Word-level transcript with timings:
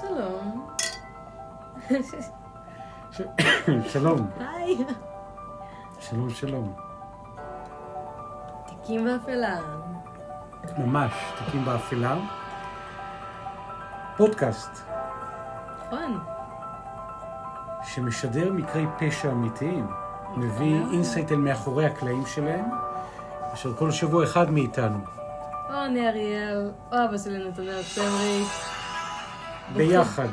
שלום. 0.00 0.66
שלום, 3.92 4.30
היי. 4.38 4.76
שלום, 6.00 6.30
שלום. 6.30 6.74
תיקים 8.66 9.04
באפלה. 9.04 9.58
ממש, 10.78 11.12
תיקים 11.38 11.64
באפלה. 11.64 12.16
פודקאסט 14.16 14.70
נכון. 15.86 16.18
שמשדר 17.82 18.52
מקרי 18.52 18.86
פשע 18.98 19.30
אמיתיים, 19.30 19.86
מביא. 20.36 20.80
insight 20.92 21.32
אל 21.32 21.36
מאחורי 21.36 21.86
הקלעים 21.86 22.26
שלהם, 22.26 22.64
אשר 23.54 23.76
כל 23.76 23.90
שבוע 23.90 24.24
אחד 24.24 24.50
מאיתנו, 24.50 24.98
או 25.68 25.84
אני 25.84 26.08
אריאל, 26.08 26.70
או 26.92 26.96
אבא 27.04 27.18
שלי 27.18 27.48
נתנאל 27.48 27.82
סמריק. 27.82 28.79
ביחד, 29.76 30.26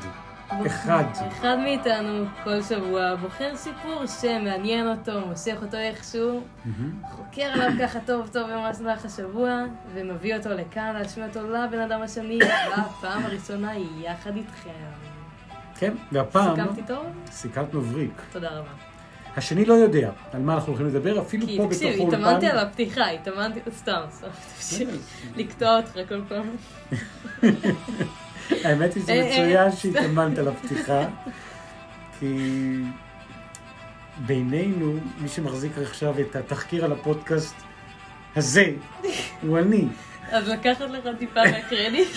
בוחר- 0.50 0.66
אחד. 0.68 1.04
אחד 1.27 1.58
מאיתנו 1.64 2.26
כל 2.44 2.62
שבוע 2.64 3.16
בוחר 3.16 3.55
סיפור 3.55 4.04
שמעניין 4.22 4.88
אותו, 4.88 5.27
מושך 5.27 5.55
אותו 5.62 5.77
איכשהו. 5.77 6.41
חוקר 7.12 7.41
עליו 7.41 7.70
ככה 7.82 8.00
טוב 8.05 8.30
טוב 8.34 8.44
במהלך 8.52 9.05
השבוע, 9.05 9.63
ומביא 9.94 10.36
אותו 10.38 10.50
לכאן 10.50 10.94
להשמיע 11.00 11.27
אותו 11.27 11.50
לבן 11.50 11.80
אדם 11.80 12.02
השני, 12.02 12.40
והפעם 12.70 13.26
הראשונה 13.26 13.72
היא 13.72 13.88
יחד 14.02 14.36
איתכם. 14.36 14.70
כן, 15.80 15.94
והפעם 16.12 16.55
סיכמתי 16.55 16.82
טוב? 16.88 17.05
סיכמת 17.32 17.74
מבריק. 17.74 18.22
תודה 18.32 18.49
רבה. 18.49 18.70
השני 19.38 19.66
לא 19.66 19.74
יודע 19.74 20.10
על 20.34 20.41
מה 20.41 20.54
אנחנו 20.54 20.68
הולכים 20.68 20.88
לדבר, 20.88 21.20
אפילו 21.22 21.48
כי 21.48 21.58
פה 21.58 21.63
בתוך 21.68 21.74
תקשיב, 21.77 21.99
האולפן. 21.99 22.18
התאמנתי 22.24 22.48
על 22.48 22.60
הפתיחה, 22.60 23.10
התאמנתי, 23.10 23.60
סתם, 23.77 24.02
סתם, 24.60 24.85
לקטוע 25.40 25.77
אותך 25.77 25.91
כל 26.10 26.22
פעם. 26.27 26.46
האמת 28.64 28.94
היא 28.94 29.04
אה, 29.10 29.14
אה, 29.14 29.26
מצוין 29.26 29.72
שהתאמנת 29.72 30.38
על 30.38 30.48
הפתיחה, 30.48 31.08
כי 32.20 32.38
בינינו, 34.18 34.94
מי 35.21 35.27
שמחזיק 35.27 35.77
עכשיו 35.77 36.20
את 36.20 36.35
התחקיר 36.35 36.86
על 36.86 36.91
הפודקאסט 36.91 37.55
הזה, 38.36 38.71
הוא 39.41 39.60
אני. 39.60 39.88
אז 40.32 40.48
לקחת 40.48 40.90
לך 40.90 41.04
טיפה 41.20 41.40
מהקרדיט. 41.52 42.08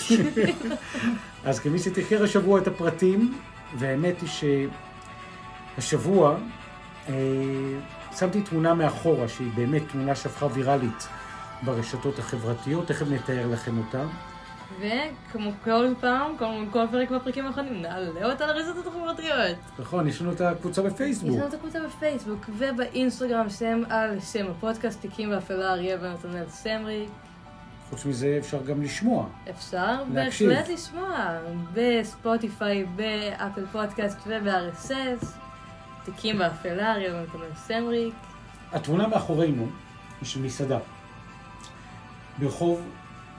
אז 1.45 1.61
כמי 1.61 1.79
שתחקר 1.79 2.25
השבוע 2.25 2.61
את 2.61 2.67
הפרטים, 2.67 3.39
והאמת 3.79 4.15
היא 4.21 4.29
שהשבוע 5.79 6.37
אה, 7.09 7.15
שמתי 8.19 8.41
תמונה 8.41 8.75
מאחורה, 8.75 9.29
שהיא 9.29 9.51
באמת 9.55 9.83
תמונה 9.89 10.15
שהפכה 10.15 10.47
ויראלית 10.47 11.09
ברשתות 11.63 12.19
החברתיות, 12.19 12.87
תכף 12.87 13.07
נתאר 13.11 13.47
לכם 13.47 13.79
אותה. 13.79 14.05
וכמו 14.79 15.51
כל 15.65 15.87
פעם, 16.01 16.37
כמו 16.39 16.59
כל 16.73 16.87
פרק 16.91 17.11
בפרקים 17.11 17.47
האחרונים, 17.47 17.83
נעלה 17.83 18.33
אותה 18.33 18.47
לרשתות 18.47 18.87
החברתיות. 18.87 19.57
נכון, 19.79 20.09
יש 20.09 20.21
לנו 20.21 20.33
את 20.33 20.41
הקבוצה 20.41 20.83
יש 20.83 20.93
בפייסבוק. 20.93 21.37
לנו 21.37 21.49
את 21.49 21.55
הקבוצה 21.55 21.79
בפייסבוק 21.87 22.51
ובאינסטגרם, 22.59 23.51
שם 23.51 23.83
על 23.91 24.21
שם 24.21 24.47
הפודקאסט, 24.51 25.01
תיקים 25.01 25.31
ואפלה, 25.33 25.73
אריה 25.73 25.97
ונתנאל 26.01 26.49
סמרי. 26.49 27.07
חוץ 27.91 28.05
מזה 28.07 28.37
אפשר 28.41 28.63
גם 28.63 28.83
לשמוע. 28.83 29.27
אפשר 29.51 30.03
להקשיב. 30.15 30.49
בהחלט 30.49 30.69
לשמוע 30.69 31.39
בספוטיפיי, 31.73 32.85
באפל 32.85 33.67
פודקאסט 33.73 34.19
וב-RSS. 34.27 35.27
תיקים 36.05 36.41
ואפלה, 36.41 36.93
אריה 36.93 37.15
ונתנאל 37.15 37.55
סמריק. 37.57 38.15
התמונה 38.73 39.09
מאחורינו 39.09 39.67
היא 40.21 40.29
של 40.29 40.43
מסעדה. 40.43 40.79
ברחוב 42.39 42.81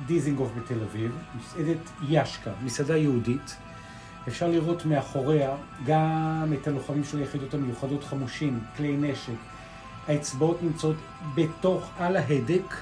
דיזינגוף 0.05 0.51
בתל 0.57 0.83
אביב, 0.83 1.17
מסעדת 1.35 1.89
ישקה, 2.09 2.51
מסעדה 2.63 2.97
יהודית. 2.97 3.55
אפשר 4.27 4.47
לראות 4.47 4.85
מאחוריה 4.85 5.55
גם 5.85 6.53
את 6.53 6.67
הלוחמים 6.67 7.03
של 7.03 7.17
היחידות 7.17 7.53
המיוחדות 7.53 8.03
חמושים, 8.03 8.59
כלי 8.77 8.97
נשק. 8.97 9.33
האצבעות 10.07 10.63
נמצאות 10.63 10.95
בתוך, 11.35 11.89
על 11.97 12.15
ההדק, 12.17 12.75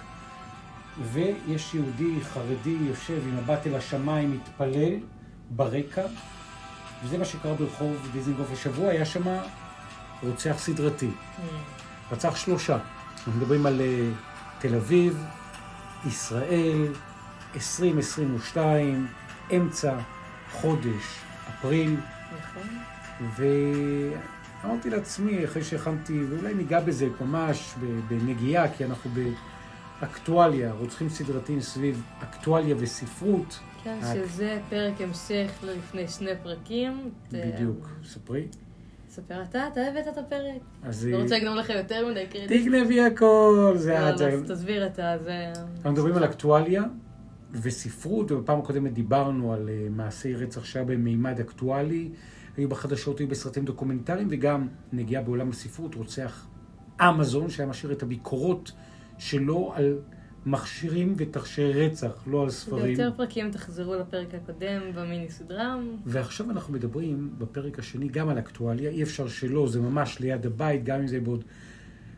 ויש 1.12 1.74
יהודי 1.74 2.22
חרדי 2.22 2.78
יושב 2.82 3.22
עם 3.28 3.38
מבט 3.38 3.68
אל 3.68 3.76
השמיים, 3.76 4.32
מתפלל 4.32 4.94
ברקע, 5.50 6.06
וזה 7.04 7.18
מה 7.18 7.26
שקרה 7.26 7.54
ברחוב 7.54 8.10
דיזינגוף 8.14 8.52
השבוע, 8.52 8.90
היה 8.90 9.06
שם 9.06 9.24
רוצח 10.24 10.56
סדרתי. 10.58 11.10
רצח 12.12 12.36
שלושה. 12.36 12.78
אנחנו 13.18 13.32
מדברים 13.32 13.66
על 13.66 13.82
אה, 13.82 14.10
תל 14.60 14.76
אביב, 14.76 15.26
ישראל, 16.08 16.88
2022, 17.56 19.08
אמצע 19.56 19.98
חודש 20.52 21.20
אפריל, 21.50 21.96
נכון. 22.40 22.68
ואמרתי 24.64 24.90
לעצמי, 24.90 25.46
אחרי 25.46 25.64
שהכנתי, 25.64 26.24
ואולי 26.30 26.54
ניגע 26.54 26.80
בזה 26.80 27.08
ממש 27.22 27.76
בנגיעה, 28.08 28.74
כי 28.74 28.86
אנחנו 28.86 29.12
באקטואליה, 30.00 30.72
רוצחים 30.72 31.10
סדרתיים 31.10 31.62
סביב 31.62 32.04
אקטואליה 32.20 32.76
וספרות. 32.80 33.60
כן, 33.84 34.00
רק. 34.04 34.16
שזה 34.16 34.60
פרק 34.70 35.02
המשך 35.02 35.52
ללפני 35.64 36.08
שני 36.08 36.32
פרקים. 36.44 37.10
בדיוק. 37.32 37.90
ספרי. 38.04 38.48
ספר 39.10 39.42
אתה, 39.42 39.68
אתה 39.68 39.82
הבאת 39.82 40.08
את 40.08 40.18
הפרק. 40.18 40.62
אז 40.84 41.08
לא 41.08 41.18
אה, 41.18 41.22
רוצה 41.24 41.38
לגנוב 41.38 41.56
לך 41.56 41.70
יותר 41.70 42.08
מדי 42.08 42.26
קרדיט. 42.28 42.62
תגנבי 42.62 43.02
הכל, 43.02 43.74
זה 43.76 43.94
יאללה, 43.94 44.16
את. 44.16 44.22
אז 44.22 44.52
תסביר 44.52 44.88
אתה, 44.88 45.18
זה... 45.24 45.52
אנחנו 45.76 45.92
מדברים 45.92 46.16
על 46.16 46.26
אקטואליה 46.26 46.84
וספרות, 47.52 48.32
ובפעם 48.32 48.60
הקודמת 48.60 48.94
דיברנו 48.94 49.54
על 49.54 49.70
אה, 49.70 49.88
מעשי 49.90 50.36
רצח 50.36 50.66
שהיה 50.66 50.86
במימד 50.86 51.40
אקטואלי, 51.40 52.10
היו 52.58 52.70
בחדשות, 52.70 53.20
היו 53.20 53.28
בסרטים 53.28 53.66
דוקומנטריים, 53.66 54.28
וגם 54.32 54.68
נגיעה 54.94 55.24
בעולם 55.24 55.50
הספרות, 55.50 55.96
רוצח 55.96 56.48
אמזון, 57.02 57.50
שהיה 57.50 57.70
משאיר 57.70 57.92
את 57.92 58.04
הביקורות 58.04 58.72
שלו 59.18 59.74
על 59.76 59.98
מכשירים 60.46 61.14
ותכשירי 61.18 61.88
רצח, 61.88 62.24
לא 62.28 62.44
על 62.44 62.50
ספרים. 62.50 62.86
ביותר 62.86 63.12
פרקים 63.18 63.52
תחזרו 63.52 63.96
לפרק 63.96 64.34
הקודם 64.34 64.82
במיני 64.96 65.30
סדרה. 65.30 65.76
ועכשיו 66.06 66.52
אנחנו 66.52 66.74
מדברים 66.74 67.34
בפרק 67.38 67.80
השני 67.80 68.08
גם 68.08 68.30
על 68.30 68.40
אקטואליה, 68.40 68.90
אי 68.90 69.04
אפשר 69.04 69.28
שלא, 69.28 69.68
זה 69.68 69.82
ממש 69.82 70.20
ליד 70.20 70.46
הבית, 70.46 70.84
גם 70.84 71.00
אם 71.00 71.08
זה 71.08 71.20
בעוד 71.20 71.44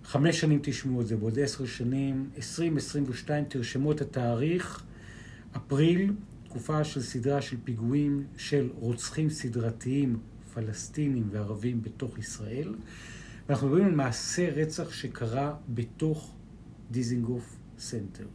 חמש 0.03 0.40
שנים 0.40 0.59
תשמעו 0.63 1.02
את 1.02 1.08
זה, 1.08 1.18
בעוד 1.18 1.40
עשר 1.40 1.66
שנים, 1.66 2.30
2022, 2.38 3.46
תרשמו 3.46 3.92
את 3.92 4.02
התאריך, 4.02 4.84
אפריל, 5.57 6.13
תקופה 6.44 6.84
של 6.84 7.01
סדרה 7.01 7.41
של 7.41 7.57
פיגועים 7.63 8.28
של 8.38 8.69
רוצחים 8.79 9.29
סדרתיים 9.29 10.19
פלסטינים 10.53 11.29
וערבים 11.31 11.81
בתוך 11.81 12.19
ישראל. 12.19 12.75
ואנחנו 13.47 13.67
מדברים 13.67 13.85
על 13.85 13.95
מעשה 13.95 14.50
רצח 14.50 14.94
שקרה 14.94 15.56
בתוך 15.69 16.35
דיזנגוף 16.92 17.58
סנטר. 17.79 18.25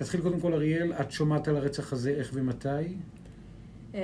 נתחיל 0.00 0.20
קודם 0.20 0.40
כל, 0.40 0.54
אריאל, 0.54 0.92
את 0.92 1.10
שומעת 1.10 1.48
על 1.48 1.56
הרצח 1.56 1.92
הזה 1.92 2.10
איך 2.10 2.30
ומתי? 2.34 2.68
אמ, 3.94 4.00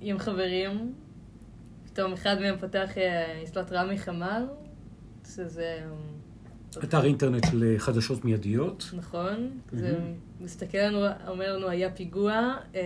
עם 0.00 0.18
חברים. 0.18 0.94
פתאום 1.84 2.12
אחד 2.12 2.36
מהם 2.40 2.58
פתח, 2.58 2.98
אה, 2.98 3.44
לו 3.56 3.62
התראה 3.62 3.92
מחמ"ל, 3.92 4.46
שזה... 5.34 5.86
אמ, 6.76 6.82
אתר 6.84 7.04
אינטרנט 7.04 7.44
של 7.50 7.62
אה, 7.62 7.78
מיידיות. 8.24 8.90
נכון, 8.96 9.50
זה 9.72 9.98
מסתכל 10.40 10.78
לנו, 10.78 10.98
אומר 11.28 11.56
לנו, 11.56 11.68
היה 11.68 11.90
פיגוע, 11.90 12.54
אמ, 12.74 12.80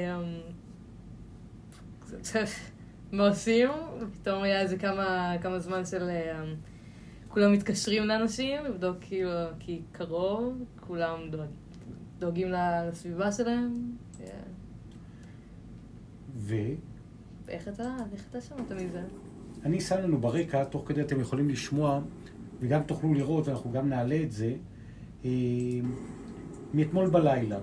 מה 3.12 3.28
עושים? 3.28 3.68
ופתאום 4.00 4.42
היה 4.42 4.60
איזה 4.60 4.78
כמה, 4.78 5.34
כמה 5.42 5.58
זמן 5.58 5.84
של... 5.84 6.02
אמ, 6.02 6.54
כולם 7.28 7.52
מתקשרים 7.52 8.04
לאנשים, 8.04 8.64
לבדוק 8.64 8.96
כאילו, 9.00 9.30
כי 9.58 9.80
קרוב, 9.92 10.64
כולם 10.80 11.30
דואג, 11.30 11.48
דואגים 12.18 12.48
לסביבה 12.50 13.32
שלהם. 13.32 13.74
אה, 14.20 14.26
ואני 16.36 16.76
איך 17.48 17.68
אתה, 17.68 17.96
איך 18.12 18.24
אתה 18.30 18.40
שמעת 18.40 18.72
מזה? 18.72 19.02
שם 19.80 19.98
לנו 19.98 20.18
ברקע, 20.18 20.64
תוך 20.64 20.88
כדי 20.88 21.00
אתם 21.00 21.20
יכולים 21.20 21.48
לשמוע, 21.48 22.00
וגם 22.60 22.82
תוכלו 22.82 23.14
לראות, 23.14 23.48
ואנחנו 23.48 23.72
גם 23.72 23.88
נעלה 23.88 24.22
את 24.22 24.32
זה, 24.32 24.54
אה, 25.24 25.30
מאתמול 26.74 27.10
בלילה, 27.10 27.58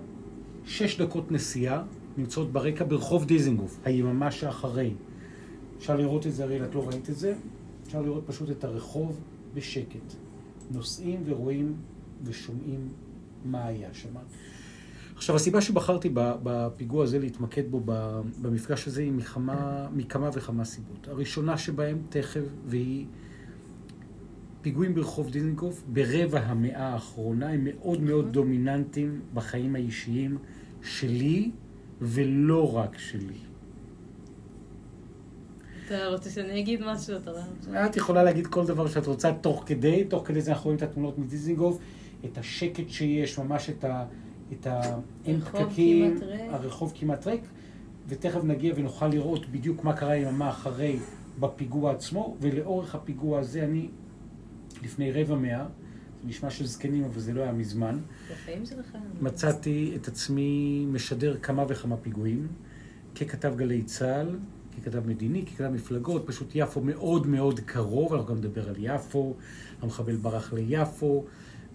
שש 0.65 1.01
דקות 1.01 1.31
נסיעה 1.31 1.83
נמצאות 2.17 2.51
ברקע 2.51 2.85
ברחוב 2.85 3.25
דיזינגוף, 3.25 3.79
היממה 3.85 4.31
שאחרי. 4.31 4.93
אפשר 5.77 5.95
לראות 5.95 6.27
את 6.27 6.33
זה, 6.33 6.43
הרי 6.43 6.63
את 6.63 6.75
לא 6.75 6.87
ראית 6.87 7.09
את 7.09 7.15
זה, 7.15 7.35
אפשר 7.87 8.01
לראות 8.01 8.23
פשוט 8.27 8.51
את 8.51 8.63
הרחוב 8.63 9.19
בשקט. 9.53 10.13
נוסעים 10.71 11.23
ורואים 11.25 11.75
ושומעים 12.23 12.89
מה 13.45 13.65
היה 13.65 13.89
שם. 13.93 14.09
עכשיו, 15.15 15.35
הסיבה 15.35 15.61
שבחרתי 15.61 16.09
בפיגוע 16.13 17.03
הזה 17.03 17.19
להתמקד 17.19 17.71
בו 17.71 17.81
במפגש 18.41 18.87
הזה 18.87 19.01
היא 19.01 19.11
מכמה, 19.11 19.87
מכמה 19.93 20.29
וכמה 20.33 20.65
סיבות. 20.65 21.07
הראשונה 21.07 21.57
שבהם 21.57 22.01
תכף, 22.09 22.41
והיא 22.65 23.05
פיגועים 24.67 24.95
ברחוב 24.95 25.29
דיזנגוף 25.29 25.83
ברבע 25.87 26.39
המאה 26.39 26.87
האחרונה, 26.87 27.49
הם 27.49 27.63
מאוד 27.63 28.01
מאוד 28.01 28.33
דומיננטיים 28.33 29.21
בחיים 29.33 29.75
האישיים 29.75 30.37
שלי 30.83 31.51
ולא 32.01 32.77
רק 32.77 32.97
שלי. 32.97 33.37
אתה 35.85 36.07
רוצה 36.07 36.29
שאני 36.29 36.59
אגיד 36.59 36.81
משהו? 36.85 37.17
אתה 37.17 37.31
רואה? 37.31 37.85
את 37.85 37.97
יכולה 37.97 38.23
להגיד 38.23 38.47
כל 38.47 38.65
דבר 38.65 38.87
שאת 38.87 39.07
רוצה 39.07 39.33
תוך 39.41 39.63
כדי, 39.65 40.03
תוך 40.03 40.27
כדי 40.27 40.41
זה 40.41 40.51
אנחנו 40.51 40.63
רואים 40.63 40.77
את 40.77 40.83
התמונות 40.83 41.17
מדיזינגוף, 41.17 41.79
את 42.25 42.37
השקט 42.37 42.89
שיש, 42.89 43.39
ממש 43.39 43.69
את 43.69 43.83
ה... 43.83 44.05
את 44.53 44.67
ה... 44.67 44.81
אין 45.25 45.39
פקקים. 45.39 46.19
הרחוב 46.49 46.93
כמעט 46.95 47.27
ריק, 47.27 47.41
ותכף 48.07 48.43
נגיע 48.43 48.73
ונוכל 48.77 49.07
לראות 49.07 49.49
בדיוק 49.49 49.83
מה 49.83 49.93
קרה 49.93 50.15
יממה 50.15 50.49
אחרי 50.49 50.99
בפיגוע 51.39 51.91
עצמו, 51.91 52.35
ולאורך 52.41 52.95
הפיגוע 52.95 53.39
הזה 53.39 53.63
אני, 53.63 53.89
לפני 54.83 55.11
רבע 55.11 55.35
מאה, 55.35 55.65
זה 56.21 56.29
נשמע 56.29 56.49
של 56.49 56.65
זקנים 56.65 57.03
אבל 57.03 57.19
זה 57.19 57.33
לא 57.33 57.41
היה 57.41 57.51
מזמן. 57.51 57.99
מצאתי 59.21 59.93
את 59.95 60.07
עצמי 60.07 60.85
משדר 60.91 61.37
כמה 61.41 61.65
וכמה 61.67 61.97
פיגועים, 61.97 62.47
ככתב 63.15 63.53
גלי 63.55 63.83
צה"ל, 63.83 64.39
ככתב 64.77 65.07
מדיני, 65.07 65.45
ככתב 65.45 65.67
מפלגות, 65.67 66.23
פשוט 66.27 66.51
יפו 66.55 66.81
מאוד 66.81 67.27
מאוד 67.27 67.59
קרוב, 67.59 68.13
אנחנו 68.13 68.27
גם 68.27 68.37
נדבר 68.37 68.69
על 68.69 68.75
יפו, 68.77 69.35
המחבל 69.81 70.15
ברח 70.15 70.53
ליפו, 70.53 71.25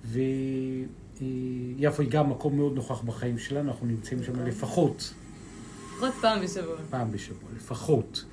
ויפו 0.04 2.02
היא 2.02 2.10
גם 2.10 2.30
מקום 2.30 2.56
מאוד 2.56 2.74
נוכח 2.74 3.02
בחיים 3.02 3.38
שלנו, 3.38 3.70
אנחנו 3.70 3.86
נמצאים 3.86 4.22
שם 4.22 4.46
לפחות 4.46 5.12
לפחות 6.02 6.20
פעם 6.20 6.42
בשבוע. 6.42 6.76
פעם 6.90 7.12
בשבוע, 7.12 7.50
לפחות. 7.56 8.24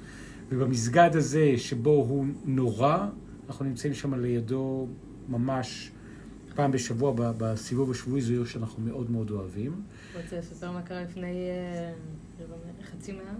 ובמסגד 0.50 1.10
הזה, 1.13 1.54
שבו 1.57 1.89
הוא 1.89 2.25
נורא, 2.45 3.07
אנחנו 3.50 3.66
נמצאים 3.66 3.94
שם 3.94 4.13
לידו 4.13 4.88
ממש 5.30 5.92
פעם 6.56 6.72
בשבוע, 6.72 7.13
בסיבוב 7.16 7.92
השבועי, 7.92 8.22
זו 8.22 8.34
עיר 8.34 8.46
שאנחנו 8.46 8.84
מאוד 8.84 9.12
מאוד 9.12 9.31
אוהבים. 9.31 9.81
רוצה 10.24 10.38
לספר 10.38 10.72
מה 10.72 10.81
קרה 10.81 11.04
לפני 11.04 11.50
אה, 11.50 12.46
חצי 12.92 13.12
מאה? 13.12 13.34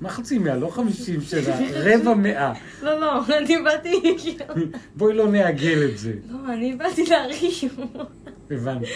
מה 0.00 0.08
חצי 0.08 0.38
מאה? 0.38 0.56
לא 0.56 0.68
חמישים 0.68 1.20
שנה, 1.30 1.56
רבע 1.72 2.14
מאה. 2.14 2.52
לא, 2.82 3.00
לא, 3.00 3.26
אני 3.38 3.56
באתי... 3.64 4.16
בואי 4.96 5.14
לא 5.14 5.28
נעגל 5.28 5.88
את 5.92 5.98
זה. 5.98 6.14
לא, 6.30 6.52
אני 6.52 6.76
באתי 6.76 7.04
להריב. 7.06 7.76
הבנתי. 8.50 8.86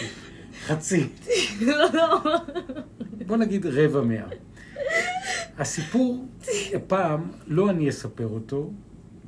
חצי. 0.65 1.07
לא, 1.67 1.85
לא. 1.93 2.21
בוא 3.27 3.37
נגיד 3.37 3.65
רבע 3.65 4.01
מאה. 4.01 4.27
הסיפור, 5.57 6.25
הפעם, 6.73 7.31
לא 7.47 7.69
אני 7.69 7.89
אספר 7.89 8.27
אותו, 8.27 8.71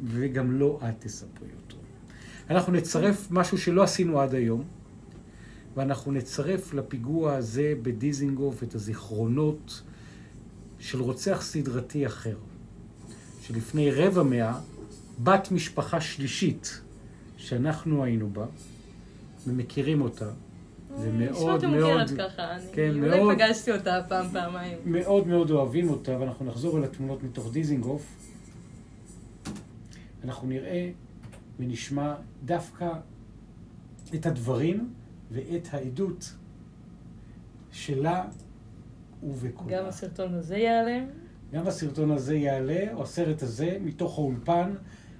וגם 0.03 0.51
לא 0.51 0.79
את 0.89 0.93
תספרי 0.99 1.49
אותו. 1.63 1.77
אנחנו 2.49 2.73
נצרף 2.73 3.27
משהו 3.31 3.57
שלא 3.57 3.83
עשינו 3.83 4.21
עד 4.21 4.35
היום, 4.35 4.63
ואנחנו 5.75 6.11
נצרף 6.11 6.73
לפיגוע 6.73 7.35
הזה 7.35 7.73
בדיזינגוף 7.81 8.63
את 8.63 8.75
הזיכרונות 8.75 9.81
של 10.79 11.01
רוצח 11.01 11.41
סדרתי 11.41 12.07
אחר, 12.07 12.35
שלפני 13.41 13.91
רבע 13.91 14.23
מאה, 14.23 14.59
בת 15.23 15.51
משפחה 15.51 16.01
שלישית 16.01 16.81
שאנחנו 17.37 18.03
היינו 18.03 18.29
בה, 18.29 18.45
ומכירים 19.47 20.01
אותה, 20.01 20.29
ומאוד 20.99 21.65
נשמעת 21.65 21.81
מאוד, 21.81 22.09
ככה. 22.17 22.55
אני 22.55 22.65
כן, 22.73 23.03
אולי 23.03 23.19
מאוד. 23.19 23.35
פגשתי 23.35 23.71
אותה 23.71 23.99
פעם, 24.09 24.25
פעמיים. 24.33 24.77
מאוד 24.85 25.27
מאוד 25.27 25.51
אוהבים 25.51 25.89
אותה, 25.89 26.19
ואנחנו 26.19 26.45
נחזור 26.45 26.77
אל 26.77 26.83
התמונות 26.83 27.23
מתוך 27.23 27.51
דיזינגוף. 27.51 28.20
אנחנו 30.23 30.47
נראה 30.47 30.91
ונשמע 31.59 32.15
דווקא 32.45 32.89
את 34.15 34.25
הדברים 34.25 34.93
ואת 35.31 35.67
העדות 35.71 36.33
שלה 37.71 38.25
ובקולה. 39.23 39.77
גם 39.77 39.85
הסרטון 39.85 40.33
הזה 40.33 40.57
ייעלם. 40.57 41.05
גם 41.53 41.67
הסרטון 41.67 42.11
הזה 42.11 42.35
יעלה, 42.35 42.93
או 42.93 43.03
הסרט 43.03 43.43
הזה, 43.43 43.77
מתוך 43.81 44.17
האולפן. 44.17 44.73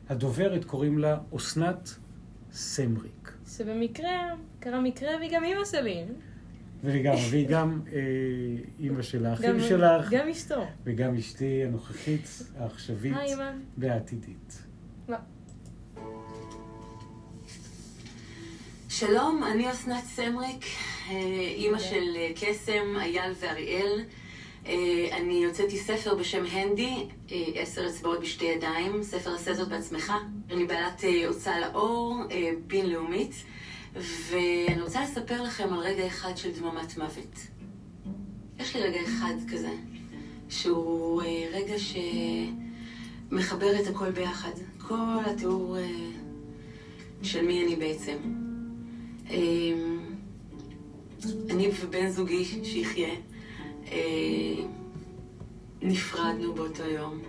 הדוברת 0.10 0.66
קוראים 0.66 0.98
לה 0.98 1.18
אסנת 1.36 1.90
סמריק. 2.52 3.34
שבמקרה 3.48 4.10
קרה 4.60 4.82
מקרה 4.82 5.10
והיא 5.20 5.32
גם 5.36 5.44
אימא 5.44 5.66
שלי. 5.66 6.04
וגם, 6.84 7.14
והיא 7.32 7.48
גם 7.48 7.82
אה, 7.94 8.00
אימא 8.80 9.02
של 9.02 9.26
האחים 9.26 9.50
גם- 9.54 9.60
שלך, 9.60 10.10
גם 10.12 10.28
אשתו. 10.28 10.66
וגם 10.84 11.16
אשתי 11.16 11.64
הנוכחית, 11.64 12.28
העכשווית. 12.58 13.16
והעתידית. 13.78 14.64
לא. 15.10 15.18
שלום, 18.90 19.44
אני 19.44 19.72
אסנת 19.72 20.04
סמריק, 20.04 20.66
אה, 21.10 21.16
אימא 21.56 21.80
של 21.80 22.16
אה, 22.16 22.32
קסם, 22.36 22.96
אייל 23.00 23.34
ואריאל. 23.40 24.04
אה, 24.66 25.08
אני 25.12 25.46
הוצאתי 25.46 25.78
ספר 25.78 26.16
בשם 26.16 26.44
הנדי, 26.52 27.08
עשר 27.56 27.88
אצבעות 27.88 28.22
בשתי 28.22 28.46
ידיים, 28.46 29.04
ספר 29.04 29.36
עשה 29.36 29.54
זאת 29.54 29.68
בעצמך. 29.68 30.14
אני 30.52 30.66
בעלת 30.66 31.04
אה, 31.04 31.28
הוצאה 31.28 31.60
לאור, 31.60 32.18
בינלאומית, 32.68 33.34
ואני 33.96 34.82
רוצה 34.82 35.04
לספר 35.04 35.44
לכם 35.44 35.74
על 35.74 35.80
רגע 35.80 36.08
אחד 36.08 36.38
של 36.38 36.52
דממת 36.52 36.98
מוות. 36.98 37.40
יש 38.60 38.76
לי 38.76 38.82
רגע 38.82 39.00
אחד 39.02 39.34
כזה, 39.52 39.72
שהוא 40.50 41.24
רגע 41.52 41.76
שמחבר 43.30 43.80
את 43.82 43.88
הכל 43.88 44.12
ביחד. 44.12 44.52
כל 44.92 45.30
התיאור 45.30 45.78
אה, 45.78 46.12
של 47.24 47.46
מי 47.46 47.66
אני 47.66 47.76
בעצם. 47.76 48.18
אמ, 49.30 50.00
אני 51.50 51.70
ובן 51.82 52.10
זוגי 52.10 52.46
שיחיה 52.64 53.14
אה, 53.92 54.64
נפרדנו 55.82 56.54
באותו 56.54 56.84
יום. 56.84 57.20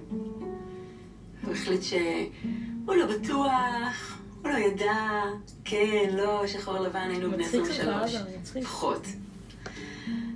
הוא 1.45 1.53
החליט 1.53 1.83
שהוא 1.83 2.95
לא 2.97 3.07
בטוח, 3.07 4.19
הוא 4.43 4.51
לא 4.51 4.59
ידע, 4.59 5.23
כן, 5.65 6.11
לא, 6.17 6.47
שחור 6.47 6.79
לבן, 6.79 7.09
היינו 7.11 7.31
בני 7.31 7.43
מצחיק 7.43 7.65
שלך, 7.65 7.89
23. 7.89 8.15
אבא, 8.15 8.39
מצחיק. 8.41 8.65
פחות. 8.65 9.07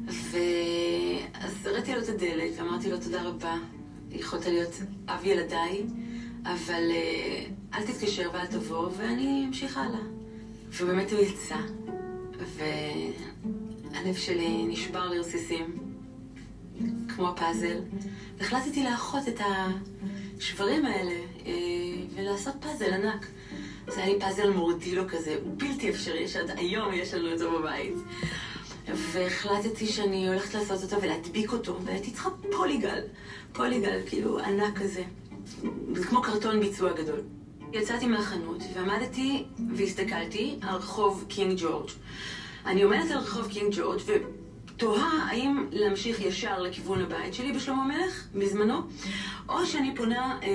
ואז 0.06 1.66
הראיתי 1.66 1.94
לו 1.94 2.00
את 2.02 2.08
הדלת 2.08 2.50
ואמרתי 2.56 2.90
לו 2.90 2.98
תודה 2.98 3.22
רבה, 3.22 3.56
יכולת 4.10 4.46
להיות 4.46 4.72
אב 5.08 5.24
ילדיי, 5.24 5.82
אבל 6.44 6.90
אה, 6.90 7.44
אל 7.74 7.86
תתקשר 7.86 8.30
ואל 8.32 8.46
תבוא 8.46 8.90
ואני 8.96 9.44
אמשיך 9.48 9.76
הלאה. 9.76 10.00
ובאמת 10.70 11.12
הוא 11.12 11.20
יצא, 11.20 11.56
והלב 12.56 14.14
שלי 14.14 14.66
נשבר 14.66 15.08
לרסיסים, 15.08 15.76
כמו 17.08 17.28
הפאזל, 17.28 17.78
והחלטתי 18.38 18.84
לאחות 18.84 19.28
את 19.28 19.40
השברים 20.38 20.86
האלה 20.86 21.20
אה, 21.46 21.52
ולעשות 22.14 22.54
פאזל 22.60 22.92
ענק. 22.92 23.26
זה 23.88 24.02
היה 24.02 24.14
לי 24.14 24.20
פאזל 24.20 24.50
מורדילו 24.50 25.08
כזה, 25.08 25.36
הוא 25.44 25.54
בלתי 25.56 25.90
אפשרי, 25.90 26.28
שעד 26.28 26.50
היום 26.56 26.94
יש 26.94 27.14
לנו 27.14 27.32
אותו 27.32 27.58
בבית. 27.58 27.94
והחלטתי 28.88 29.86
שאני 29.86 30.28
הולכת 30.28 30.54
לעשות 30.54 30.82
אותו 30.82 31.02
ולהדביק 31.02 31.52
אותו, 31.52 31.78
והייתי 31.84 32.10
צריכה 32.10 32.30
פוליגל, 32.56 33.00
פוליגל, 33.52 34.00
כאילו 34.06 34.38
ענק 34.38 34.78
כזה. 34.78 35.02
זה 35.94 36.04
כמו 36.04 36.22
קרטון 36.22 36.60
ביצוע 36.60 36.92
גדול. 36.92 37.20
יצאתי 37.72 38.06
מהחנות 38.06 38.62
ועמדתי 38.74 39.44
והסתכלתי 39.76 40.58
על 40.62 40.76
רחוב 40.76 41.24
קינג 41.28 41.58
ג'ורג'. 41.60 41.90
אני 42.66 42.82
עומדת 42.82 43.10
על 43.10 43.18
רחוב 43.18 43.48
קינג 43.48 43.74
ג'ורג' 43.76 44.00
ותוהה 44.06 45.28
האם 45.30 45.66
להמשיך 45.72 46.20
ישר 46.20 46.62
לכיוון 46.62 47.00
הבית 47.00 47.34
שלי 47.34 47.52
בשלמה 47.52 47.82
המלך, 47.84 48.28
בזמנו, 48.34 48.80
או 49.48 49.66
שאני 49.66 49.94
פונה 49.96 50.38
אה, 50.42 50.48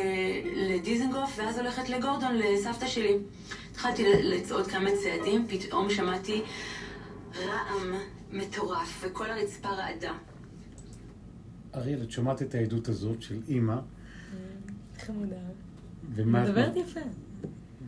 לדיזנגוף 0.56 1.40
ואז 1.40 1.58
הולכת 1.58 1.90
לגורדון, 1.90 2.36
לסבתא 2.36 2.88
שלי. 2.88 3.18
התחלתי 3.72 4.04
לצעוד 4.24 4.68
כמה 4.68 4.90
צעדים, 5.04 5.48
פתאום 5.48 5.90
שמעתי 5.90 6.42
רעם 7.40 7.94
מטורף 8.32 9.04
וכל 9.04 9.32
הרצפה 9.32 9.70
רעדה. 9.70 10.14
אריאל, 11.76 12.02
את 12.04 12.12
שומעת 12.12 12.42
את 12.42 12.56
העדות 12.56 12.88
הזאת 12.88 13.22
של 13.22 13.40
אימא, 13.48 13.76
חמודה. 15.02 15.36
ומה 16.16 16.44
את... 16.44 16.48
מדברת 16.50 16.76
יפה. 16.76 17.00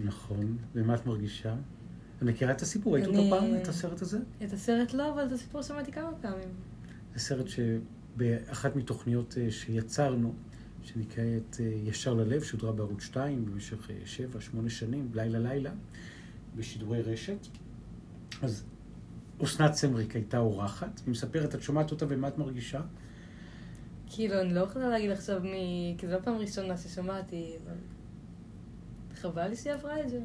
נכון, 0.04 0.58
ומה 0.76 0.96
את 0.96 1.06
מרגישה? 1.06 1.56
את 2.18 2.24
מכירה 2.24 2.52
את 2.52 2.62
הסיפור? 2.62 2.94
ראית 2.94 3.06
אני- 3.08 3.18
אותו 3.18 3.30
פעם, 3.30 3.56
את 3.62 3.68
הסרט 3.68 4.02
הזה? 4.02 4.20
את 4.44 4.54
הסרט 4.54 4.94
לא, 4.94 5.14
אבל 5.14 5.26
את 5.28 5.32
הסיפור 5.32 5.62
שמעתי 5.62 5.92
כמה 5.92 6.10
פעמים. 6.22 6.50
זה 7.14 7.20
סרט 7.20 7.46
שבאחת 7.48 8.76
מתוכניות 8.76 9.38
אה, 9.38 9.52
שיצרנו, 9.52 10.34
שנקראת 10.84 11.58
אה, 11.60 11.66
ישר 11.66 12.14
ללב, 12.14 12.44
שודרה 12.44 12.72
בערוץ 12.72 13.04
2 13.04 13.46
במשך 13.46 13.90
אה, 13.90 13.96
שבע, 14.06 14.42
שמונה 14.42 14.70
שנים, 14.70 15.10
לילה 15.14 15.40
לילה, 15.40 15.72
בשידורי 16.56 17.02
רשת. 17.02 17.48
אז 18.42 18.64
אסנת 19.44 19.74
סמריק 19.74 20.16
הייתה 20.16 20.38
אורחת, 20.38 21.02
היא 21.06 21.12
מספרת, 21.12 21.56
את 21.56 21.62
שומעת 21.62 21.92
אותה 21.92 22.06
ומה 22.10 22.28
את 22.28 22.38
מרגישה? 22.38 22.82
כאילו, 24.16 24.42
אני 24.42 24.54
לא 24.54 24.60
יכולה 24.60 24.90
להגיד 24.90 25.12
עכשיו 25.12 25.42
מי... 25.44 25.96
כי 25.98 26.08
זו 26.08 26.14
לא 26.14 26.20
פעם 26.20 26.36
ראשונה 26.36 26.78
ששמעתי, 26.78 27.56
אבל... 27.64 27.76
חבל 29.22 29.48
לי 29.48 29.56
שהיא 29.56 29.74
עברה 29.74 30.02
את 30.02 30.10
זה. 30.10 30.20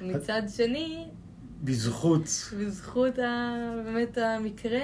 מצד 0.00 0.42
שני, 0.48 1.06
בזכות, 1.64 2.22
בזכות 2.60 3.18
ה... 3.18 3.54
באמת 3.84 4.18
המקרה, 4.18 4.82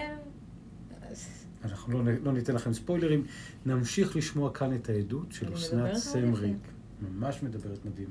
אז 1.10 1.28
אנחנו 1.64 2.02
לא, 2.02 2.12
לא 2.22 2.32
ניתן 2.32 2.54
לכם 2.54 2.72
ספוילרים. 2.72 3.26
נמשיך 3.66 4.16
לשמוע 4.16 4.52
כאן 4.52 4.74
את 4.74 4.88
העדות 4.88 5.32
של 5.32 5.54
אסנת 5.54 5.94
סמריק. 5.94 6.56
ממש 7.02 7.42
מדברת 7.42 7.84
מדהים. 7.84 8.08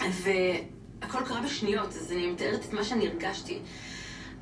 והכל 0.00 1.18
קרה 1.24 1.42
בשניות, 1.44 1.88
אז 1.88 2.12
אני 2.12 2.32
מתארת 2.32 2.64
את 2.68 2.72
מה 2.72 2.84
שאני 2.84 3.08
הרגשתי. 3.08 3.60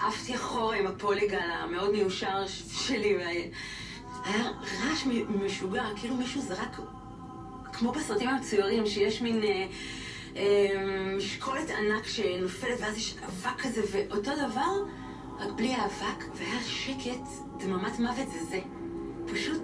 עפתי 0.06 0.34
אחורה 0.34 0.76
עם 0.76 0.86
הפוליגל 0.86 1.38
המאוד 1.38 1.90
מיושר 1.90 2.46
שלי, 2.46 3.16
והיה 3.16 4.50
רעש 4.60 5.06
משוגע, 5.44 5.84
כאילו 5.96 6.16
מישהו 6.16 6.40
זרק, 6.40 6.76
כמו 7.72 7.92
בסרטים 7.92 8.28
המצוירים, 8.28 8.86
שיש 8.86 9.22
מין 9.22 9.42
אה, 9.42 9.66
אה, 10.36 11.16
משקולת 11.16 11.70
ענק 11.70 12.06
שנופלת, 12.06 12.80
ואז 12.80 12.96
יש 12.96 13.14
אבק 13.26 13.60
כזה, 13.60 13.82
ואותו 13.92 14.30
דבר, 14.48 14.84
רק 15.38 15.52
בלי 15.56 15.74
האבק, 15.74 16.24
והיה 16.34 16.62
שקט, 16.62 17.28
דממת 17.56 17.98
מוות 17.98 18.28
זה 18.32 18.44
זה. 18.44 18.60
פשוט 19.32 19.62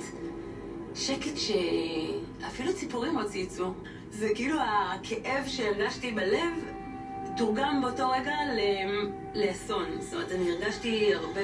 שקט 0.95 1.37
שאפילו 1.37 2.75
ציפורים 2.75 3.18
לא 3.18 3.28
צייצו. 3.28 3.73
זה 4.11 4.28
כאילו 4.35 4.57
הכאב 4.61 5.47
שהרגשתי 5.47 6.12
בלב 6.12 6.77
תורגם 7.38 7.80
באותו 7.83 8.11
רגע 8.11 8.35
לאסון. 9.35 10.00
זאת 10.00 10.14
אומרת, 10.14 10.33
אני 10.33 10.52
הרגשתי 10.52 11.14
הרבה, 11.14 11.40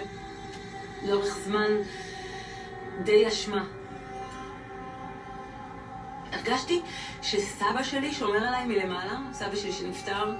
לאורך 1.07 1.39
זמן, 1.45 1.71
די 3.05 3.29
אשמה. 3.29 3.65
הרגשתי 6.33 6.81
שסבא 7.23 7.83
שלי 7.83 8.13
שומר 8.13 8.39
עליי 8.39 8.65
מלמעלה, 8.67 9.19
סבא 9.33 9.57
שלי 9.57 9.73
שנפטר. 9.73 10.33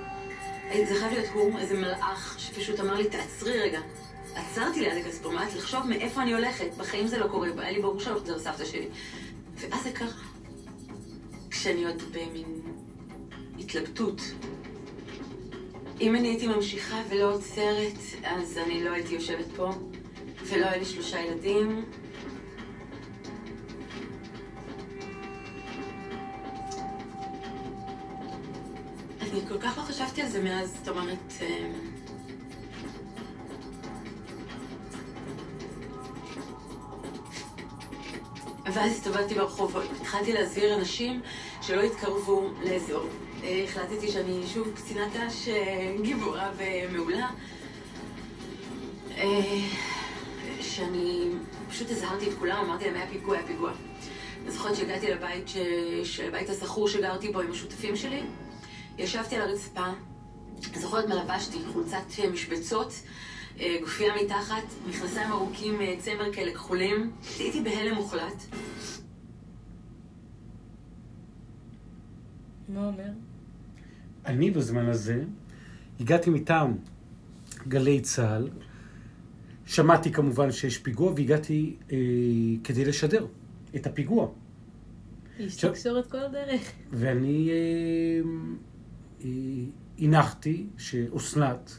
זה 0.89 0.95
חייב 1.01 1.13
להיות 1.13 1.29
הוא, 1.35 1.59
איזה 1.59 1.75
מלאך, 1.75 2.35
שפשוט 2.39 2.81
אמר 2.81 2.95
לי, 2.95 3.09
תעצרי 3.09 3.61
רגע. 3.61 3.81
עצרתי 4.35 4.81
ליד 4.81 5.07
הכספומט 5.07 5.55
לחשוב 5.57 5.87
מאיפה 5.87 6.23
אני 6.23 6.33
הולכת. 6.33 6.75
בחיים 6.77 7.07
זה 7.07 7.19
לא 7.19 7.27
קורה, 7.29 7.49
היה 7.59 7.71
לי 7.71 7.83
ברור 7.83 8.01
שאני 8.01 8.15
הולכת 8.15 8.29
לסבתא 8.29 8.65
שלי. 8.65 8.89
ואז 9.55 9.83
זה 9.83 9.93
קרה. 9.93 10.09
כשאני 11.51 11.85
עוד 11.85 12.03
במין 12.13 12.61
התלבטות. 13.59 14.21
אם 16.01 16.17
אני 16.17 16.29
הייתי 16.29 16.47
ממשיכה 16.47 16.97
ולא 17.09 17.35
עוצרת, 17.35 17.99
אז 18.25 18.59
אני 18.59 18.85
לא 18.85 18.91
הייתי 18.91 19.15
יושבת 19.15 19.47
פה, 19.57 19.71
ולא 20.47 20.67
היה 20.67 20.77
לי 20.77 20.85
שלושה 20.85 21.21
ילדים. 21.21 21.85
אני 29.21 29.41
כל 29.49 29.59
כך 29.59 29.79
לא 29.79 29.83
חשבתי 29.83 30.23
על 30.23 30.29
זה 30.29 30.43
מאז, 30.43 30.77
זאת 30.79 30.89
אומרת... 30.89 31.33
אה, 31.41 31.71
ואז 38.75 38.93
הסתובבתי 38.93 39.35
ברחובות, 39.35 39.85
התחלתי 40.01 40.33
להזהיר 40.33 40.75
אנשים 40.75 41.21
שלא 41.63 41.81
יתקרבו 41.81 42.51
לאזור. 42.63 43.07
אה, 43.45 43.65
החלטתי 43.65 44.09
שאני 44.09 44.43
שוב 44.47 44.73
קצינת 44.75 45.17
ת"ש 45.17 45.49
אה, 45.49 45.97
גיבורה 46.03 46.51
ומעולה. 46.57 47.31
אה, 49.17 49.61
שאני 50.61 51.31
פשוט 51.69 51.91
הזהרתי 51.91 52.29
את 52.29 52.35
כולם, 52.39 52.65
אמרתי 52.65 52.85
להם, 52.85 52.95
היה 52.95 53.07
פיגוע, 53.09 53.37
היה 53.37 53.47
פיגוע. 53.47 53.73
אני 54.43 54.51
זוכרת 54.51 54.77
שהגעתי 54.77 55.11
לבית, 55.11 55.49
ש... 55.49 55.57
של 56.05 56.29
הבית 56.29 56.49
השכור 56.51 56.89
שגרתי 56.89 57.29
בו 57.33 57.41
עם 57.41 57.51
השותפים 57.51 57.97
שלי, 57.97 58.23
ישבתי 58.99 59.37
על 59.37 59.43
הרצפה, 59.43 59.87
זוכרת 60.75 61.09
מה 61.09 61.15
לבשתי, 61.15 61.59
חולצת 61.73 62.31
משבצות, 62.33 62.93
גופייה 63.81 64.15
מתחת, 64.23 64.63
מכנסיים 64.87 65.33
ארוכים, 65.33 65.79
צמר 65.99 66.33
כאלה 66.33 66.53
כחולים, 66.55 67.13
הייתי 67.39 67.61
בהלם 67.61 67.95
מוחלט. 67.95 68.43
מה 72.69 72.87
אומר? 72.87 73.24
אני 74.27 74.51
בזמן 74.51 74.87
הזה 74.87 75.25
הגעתי 76.01 76.31
מטעם 76.31 76.77
גלי 77.69 78.01
צה"ל, 78.01 78.49
שמעתי 79.67 80.13
כמובן 80.13 80.53
שיש 80.53 80.79
פיגוע 80.79 81.13
והגעתי 81.17 81.77
אה, 81.93 81.97
כדי 82.65 82.85
לשדר 82.85 83.27
את 83.77 83.87
הפיגוע. 83.87 84.29
איש 85.39 85.55
עכשיו- 85.55 85.71
תקשורת 85.71 86.11
כל 86.11 86.19
הדרך. 86.19 86.73
ואני 86.93 87.51
אה, 87.51 88.21
אה, 89.25 89.31
הנחתי 89.99 90.67
שאסנת, 90.79 91.79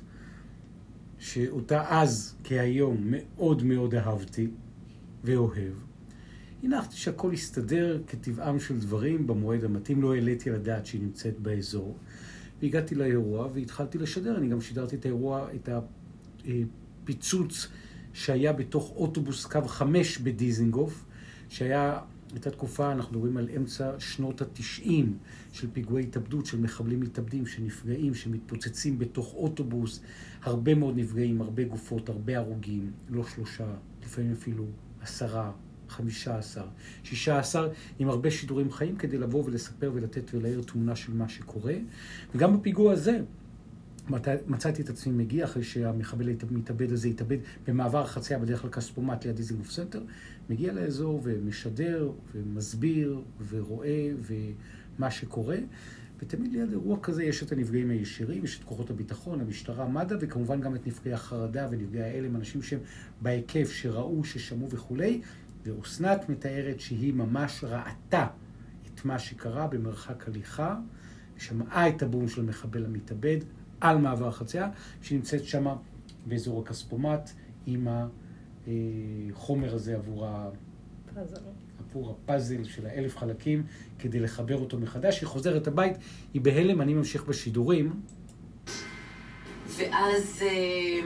שאותה 1.20 1.86
אז 1.90 2.36
כהיום 2.44 2.98
מאוד 3.02 3.64
מאוד 3.64 3.96
אהבתי 3.96 4.48
ואוהב, 5.24 5.74
הנחתי 6.64 6.96
שהכל 6.96 7.32
יסתדר 7.34 8.02
כטבעם 8.08 8.60
של 8.60 8.80
דברים 8.80 9.28
במועד 9.28 9.64
המתאים, 9.64 10.02
לא 10.02 10.14
העליתי 10.16 10.50
על 10.50 10.56
הדעת 10.56 10.86
שהיא 10.86 11.02
נמצאת 11.02 11.40
באזור. 11.40 11.98
והגעתי 12.62 12.96
לאירוע 12.96 13.48
והתחלתי 13.54 13.98
לשדר, 13.98 14.38
אני 14.38 14.48
גם 14.48 14.62
שידרתי 14.62 14.96
את 14.96 15.06
האירוע, 15.06 15.48
את 15.56 15.70
הפיצוץ 17.04 17.68
שהיה 18.14 18.54
בתוך 18.54 18.94
אוטובוס 18.96 19.46
קו 19.46 19.62
5 19.68 20.18
בדיזינגוף, 20.18 21.06
שהיה, 21.50 22.00
הייתה 22.32 22.52
תקופה, 22.52 22.92
אנחנו 22.92 23.12
מדברים 23.12 23.38
על 23.38 23.50
אמצע 23.58 24.00
שנות 24.00 24.42
התשעים, 24.42 25.18
של 25.54 25.68
פיגועי 25.74 26.04
התאבדות, 26.04 26.46
של 26.46 26.60
מחבלים 26.60 27.00
מתאבדים 27.00 27.46
שנפגעים, 27.46 28.14
שמתפוצצים 28.14 29.00
בתוך 29.00 29.34
אוטובוס, 29.34 30.02
הרבה 30.42 30.76
מאוד 30.76 30.98
נפגעים, 30.98 31.42
הרבה 31.42 31.64
גופות, 31.64 32.10
הרבה 32.10 32.38
הרוגים, 32.38 32.92
לא 33.10 33.24
שלושה, 33.24 33.68
לפעמים 34.04 34.32
אפילו 34.32 34.66
עשרה, 35.02 35.52
חמישה 35.90 36.38
עשר, 36.38 36.66
שישה 37.04 37.40
עשר, 37.40 37.70
עם 38.00 38.10
הרבה 38.10 38.32
שידורים 38.32 38.72
חיים 38.72 38.96
כדי 38.96 39.18
לבוא 39.18 39.44
ולספר 39.46 39.92
ולתת 39.94 40.34
ולהעיר 40.34 40.62
תמונה 40.62 40.96
של 40.96 41.14
מה 41.14 41.30
שקורה. 41.30 41.74
וגם 42.36 42.58
בפיגוע 42.58 42.94
הזה, 42.94 43.20
מצאתי 44.48 44.82
את 44.82 44.90
עצמי 44.90 45.14
מגיע 45.14 45.46
אחרי 45.46 45.64
שהמחבל 45.64 46.30
המתאבד 46.52 46.92
הזה 46.92 47.08
התאבד 47.08 47.38
במעבר 47.68 48.02
החצייה 48.02 48.40
בדרך 48.40 48.66
לכספומט 48.66 49.26
ליד 49.26 49.36
דיזנגוף 49.36 49.72
סנטר, 49.72 50.02
מגיע 50.50 50.74
לאזור 50.74 51.22
ומשדר 51.24 52.12
ומסביר 52.34 53.22
ורואה 53.50 54.12
ומה 54.98 55.12
שקורה. 55.12 55.58
ותמיד 56.20 56.54
ליד 56.54 56.72
אירוע 56.72 56.98
כזה 57.02 57.24
יש 57.24 57.44
את 57.44 57.52
הנפגעים 57.52 57.90
הישירים, 57.90 58.44
יש 58.44 58.60
את 58.60 58.64
כוחות 58.64 58.90
הביטחון, 58.90 59.42
המשטרה, 59.42 59.88
מד"א, 59.88 60.16
וכמובן 60.20 60.62
גם 60.62 60.76
את 60.76 60.88
נפגעי 60.88 61.14
החרדה 61.14 61.68
ונפגעי 61.72 62.04
ההלם, 62.04 62.36
אנשים 62.36 62.62
שהם 62.62 62.80
בהיקף, 63.22 63.72
שראו, 63.72 64.24
ששמעו 64.24 64.70
וכולי. 64.70 65.22
ואסנת 65.66 66.30
מתארת 66.30 66.80
שהיא 66.80 67.14
ממש 67.14 67.64
ראתה 67.64 68.28
את 68.88 69.06
מה 69.06 69.20
שקרה 69.20 69.68
במרחק 69.68 70.28
הליכה, 70.28 70.76
שמעה 71.38 71.90
את 71.90 72.04
הבום 72.04 72.28
של 72.28 72.42
המחבל 72.42 72.86
המתאבד 72.86 73.38
על 73.82 73.98
מעבר 73.98 74.28
החצייה, 74.28 74.70
שנמצאת 75.02 75.44
שם 75.44 75.66
באזור 76.26 76.62
הכספומט 76.62 77.30
עם 77.66 77.88
החומר 78.68 79.76
הזה 79.76 79.96
עבור, 79.96 80.26
ה... 80.26 80.50
עבור 81.80 82.12
הפאזל 82.12 82.64
של 82.64 82.86
האלף 82.86 83.18
חלקים, 83.18 83.64
כדי 84.00 84.20
לחבר 84.20 84.58
אותו 84.58 84.78
מחדש. 84.78 85.22
היא 85.22 85.28
חוזרת 85.28 85.68
הבית, 85.68 85.98
היא 86.34 86.42
בהלם, 86.42 86.82
אני 86.82 86.94
ממשיך 86.94 87.24
בשידורים. 87.24 88.02
ואז 89.78 90.42
אה, 90.42 91.00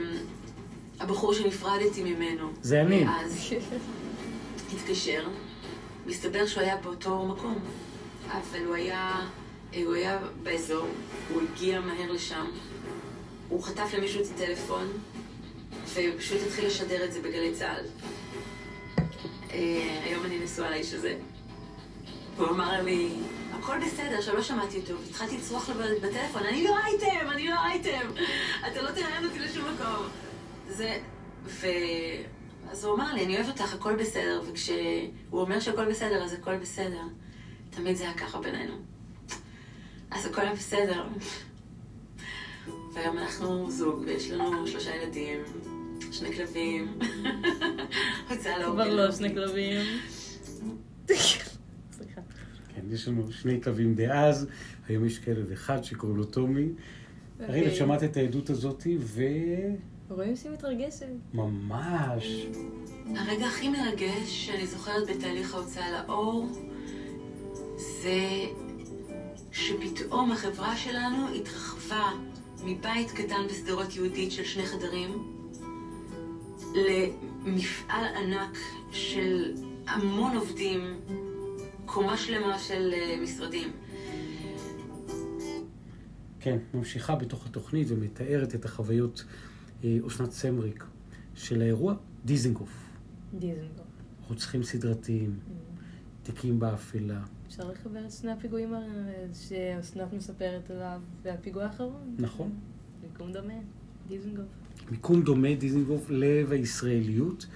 הבחור 1.00 1.34
שנפרדתי 1.34 2.14
ממנו, 2.14 2.50
זה 2.62 2.80
אני. 2.80 3.04
אז 3.08 3.52
התקשר, 4.72 5.28
מסתבר 6.06 6.46
שהוא 6.46 6.62
היה 6.62 6.76
באותו 6.76 7.26
מקום, 7.26 7.58
אבל 8.30 8.64
הוא 8.64 8.74
היה, 8.74 9.28
הוא 9.84 9.94
היה 9.94 10.18
באזור, 10.42 10.86
הוא 11.30 11.42
הגיע 11.42 11.80
מהר 11.80 12.12
לשם, 12.12 12.46
הוא 13.48 13.62
חטף 13.62 13.94
למישהו 13.98 14.22
את 14.22 14.26
הטלפון, 14.34 14.86
ופשוט 15.94 16.38
התחיל 16.46 16.66
לשדר 16.66 17.04
את 17.04 17.12
זה 17.12 17.20
בגלי 17.20 17.54
צה"ל. 17.54 17.84
אה, 19.52 20.00
היום 20.04 20.24
אני 20.24 20.38
נשואה 20.38 20.70
לאיש 20.70 20.94
הזה. 20.94 21.14
והוא 22.36 22.48
אמר 22.48 22.82
לי, 22.82 23.08
הכל 23.52 23.76
בסדר, 23.86 24.18
עכשיו 24.18 24.34
לא 24.34 24.42
שמעתי 24.42 24.78
אותו, 24.78 24.94
והתחלתי 25.06 25.36
לצרוח 25.36 25.68
לו 25.68 25.74
בטלפון, 26.02 26.42
אני 26.42 26.64
לא 26.64 26.76
אייטם, 26.86 27.30
אני 27.30 27.48
לא 27.48 27.56
אייטם, 27.64 28.10
אתה 28.66 28.82
לא 28.82 28.90
תראיין 28.90 29.24
אותי 29.24 29.38
לשום 29.38 29.64
מקום. 29.74 30.06
זה, 30.68 30.98
ו... 31.44 31.66
אז 32.70 32.84
הוא 32.84 32.94
אמר 32.94 33.14
לי, 33.14 33.24
אני 33.24 33.36
אוהב 33.36 33.48
אותך, 33.48 33.74
הכל 33.74 33.96
בסדר, 33.96 34.42
וכשהוא 34.48 34.80
אומר 35.32 35.60
שהכל 35.60 35.90
בסדר, 35.90 36.24
אז 36.24 36.32
הכל 36.32 36.56
בסדר. 36.56 37.02
תמיד 37.70 37.96
זה 37.96 38.04
היה 38.04 38.14
ככה 38.14 38.40
בינינו. 38.40 38.74
אז 40.10 40.26
הכל 40.26 40.40
היה 40.40 40.52
בסדר. 40.52 41.04
והיום 42.94 43.18
אנחנו 43.18 43.70
זוג, 43.70 44.02
ויש 44.06 44.30
לנו 44.30 44.66
שלושה 44.66 44.96
ילדים, 44.96 45.40
שני 46.12 46.32
כלבים. 46.32 46.98
הוצאה 48.30 48.54
כבר 48.54 48.74
לאוכל. 48.74 48.88
לא 48.88 49.12
שני 49.12 49.34
כלבים. 49.34 49.86
כן, 52.68 52.82
יש 52.90 53.08
לנו 53.08 53.32
שני 53.32 53.62
כלבים 53.62 53.94
דאז, 53.94 54.46
היום 54.88 55.04
יש 55.04 55.18
כלב 55.18 55.52
אחד 55.52 55.84
שקוראים 55.84 56.18
לו 56.18 56.24
טומי. 56.24 56.68
אוקיי. 57.40 57.48
אריאל, 57.48 57.68
את 57.68 57.76
שמעת 57.76 58.02
את 58.02 58.16
העדות 58.16 58.50
הזאת, 58.50 58.86
ו... 59.00 59.22
רואים 60.10 60.36
שהיא 60.36 60.52
מתרגשת. 60.52 61.06
ממש. 61.34 62.46
הרגע 63.16 63.46
הכי 63.46 63.68
מרגש 63.68 64.46
שאני 64.46 64.66
זוכרת 64.66 65.10
בתהליך 65.10 65.54
ההוצאה 65.54 65.90
לאור 65.90 66.46
זה 67.76 68.20
שפתאום 69.52 70.32
החברה 70.32 70.76
שלנו 70.76 71.34
התרחבה 71.34 72.10
מבית 72.64 73.10
קטן 73.10 73.46
בשדרות 73.50 73.96
יהודית 73.96 74.32
של 74.32 74.44
שני 74.44 74.66
חדרים 74.66 75.10
למפעל 76.74 78.04
ענק 78.16 78.58
של 78.92 79.54
המון 79.86 80.36
עובדים, 80.36 81.00
קומה 81.86 82.16
שלמה 82.16 82.58
של 82.58 82.92
אה, 82.92 83.16
משרדים. 83.22 83.72
כן, 86.40 86.58
ממשיכה 86.74 87.14
בתוך 87.14 87.46
התוכנית 87.46 87.86
ומתארת 87.90 88.54
את 88.54 88.64
החוויות 88.64 89.24
אסנת 90.06 90.30
סמריק 90.30 90.84
של 91.34 91.62
האירוע 91.62 91.94
דיזנגוף. 92.24 92.90
דיזנגוף. 93.38 93.86
רוצחים 94.28 94.62
סדרתיים, 94.62 95.38
תיקים 96.22 96.60
באפלה. 96.60 97.22
אפשר 97.46 97.70
לחבר 97.70 98.04
את 98.06 98.12
שני 98.12 98.32
הפיגועים 98.32 98.74
שאסנת 99.34 100.12
מספרת 100.12 100.70
עליו 100.70 101.00
והפיגוע 101.22 101.64
האחרון. 101.64 102.16
נכון. 102.18 102.52
מיקום 103.02 103.32
דומה, 103.32 103.54
דיזנגוף. 104.08 104.46
מיקום 104.90 105.22
דומה, 105.22 105.54
דיזנגוף, 105.54 106.10
לב 106.10 106.52
הישראליות, 106.52 107.46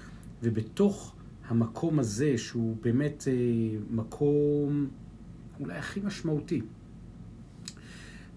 ובתוך 0.42 1.14
המקום 1.48 1.98
הזה, 1.98 2.38
שהוא 2.38 2.76
באמת 2.82 3.24
אה, 3.28 3.32
מקום 3.90 4.88
אולי 5.60 5.74
הכי 5.78 6.00
משמעותי, 6.00 6.60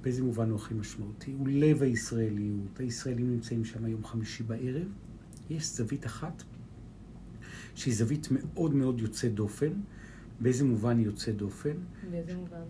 באיזה 0.02 0.24
מובן 0.24 0.50
הוא 0.50 0.56
הכי 0.60 0.74
משמעותי? 0.74 1.32
הוא 1.32 1.48
לב 1.48 1.82
הישראליות. 1.82 2.80
הישראלים 2.80 3.32
נמצאים 3.32 3.66
שם 3.66 3.86
היום 3.86 4.04
חמישי 4.06 4.44
בערב. 4.44 4.88
יש 5.50 5.76
זווית 5.76 6.06
אחת, 6.06 6.44
שהיא 7.76 7.94
זווית 7.94 8.28
מאוד 8.32 8.74
מאוד 8.74 9.02
יוצאת 9.02 9.34
דופן. 9.34 9.72
באיזה 10.40 10.66
מובן 10.66 10.98
היא 10.98 11.06
יוצאת 11.06 11.38
דופן? 11.38 11.78
באיזה 12.12 12.38
מובן? 12.38 12.64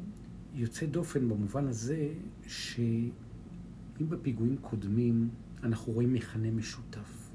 יוצאת 0.53 0.91
דופן 0.91 1.29
במובן 1.29 1.67
הזה 1.67 2.09
שאם 2.47 3.09
בפיגועים 3.99 4.57
קודמים 4.61 5.29
אנחנו 5.63 5.93
רואים 5.93 6.13
מכנה 6.13 6.51
משותף. 6.51 7.29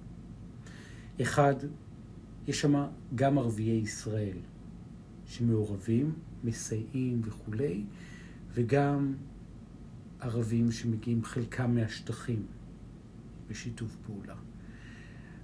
אחד, 1.22 1.54
יש 2.48 2.60
שם 2.60 2.84
גם 3.14 3.38
ערביי 3.38 3.70
ישראל 3.70 4.36
שמעורבים, 5.26 6.12
מסייעים 6.44 7.20
וכולי, 7.24 7.84
וגם 8.54 9.14
ערבים 10.22 10.72
שמגיעים 10.72 11.24
חלקם 11.24 11.74
מהשטחים 11.74 12.46
בשיתוף 13.50 13.96
פעולה. 14.06 14.34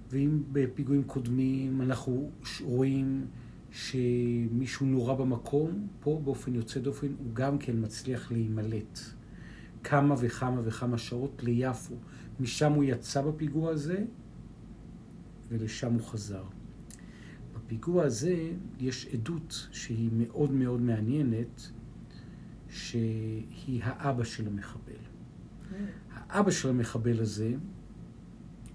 ואם 0.09 0.43
בפיגועים 0.51 1.03
קודמים 1.03 1.81
אנחנו 1.81 2.31
רואים 2.63 3.25
שמישהו 3.71 4.85
נורא 4.85 5.13
במקום, 5.13 5.87
פה 5.99 6.21
באופן 6.23 6.55
יוצא 6.55 6.79
דופן 6.79 7.07
הוא 7.07 7.33
גם 7.33 7.57
כן 7.57 7.73
מצליח 7.81 8.31
להימלט 8.31 8.99
כמה 9.83 10.15
וכמה 10.19 10.61
וכמה 10.63 10.97
שעות 10.97 11.43
ליפו. 11.43 11.95
משם 12.39 12.71
הוא 12.73 12.83
יצא 12.83 13.21
בפיגוע 13.21 13.71
הזה 13.71 14.05
ולשם 15.49 15.93
הוא 15.93 16.01
חזר. 16.01 16.43
בפיגוע 17.53 18.03
הזה 18.03 18.51
יש 18.79 19.07
עדות 19.13 19.67
שהיא 19.71 20.09
מאוד 20.13 20.51
מאוד 20.51 20.81
מעניינת, 20.81 21.71
שהיא 22.69 23.83
האבא 23.83 24.23
של 24.23 24.47
המחבל. 24.47 24.93
האבא 26.11 26.51
של 26.51 26.69
המחבל 26.69 27.19
הזה 27.19 27.53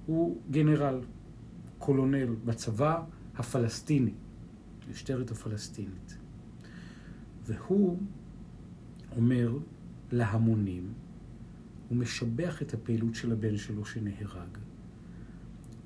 הוא 0.07 0.41
גנרל, 0.51 1.01
קולונל 1.79 2.35
בצבא 2.45 3.03
הפלסטיני, 3.37 4.15
משטרת 4.91 5.31
הפלסטינית. 5.31 6.17
והוא 7.45 7.99
אומר 9.17 9.59
להמונים, 10.13 10.93
הוא 11.89 11.99
משבח 11.99 12.63
את 12.63 12.75
הפעילות 12.75 13.15
של 13.15 13.33
הבן 13.33 13.57
שלו 13.57 13.85
שנהרג. 13.85 14.59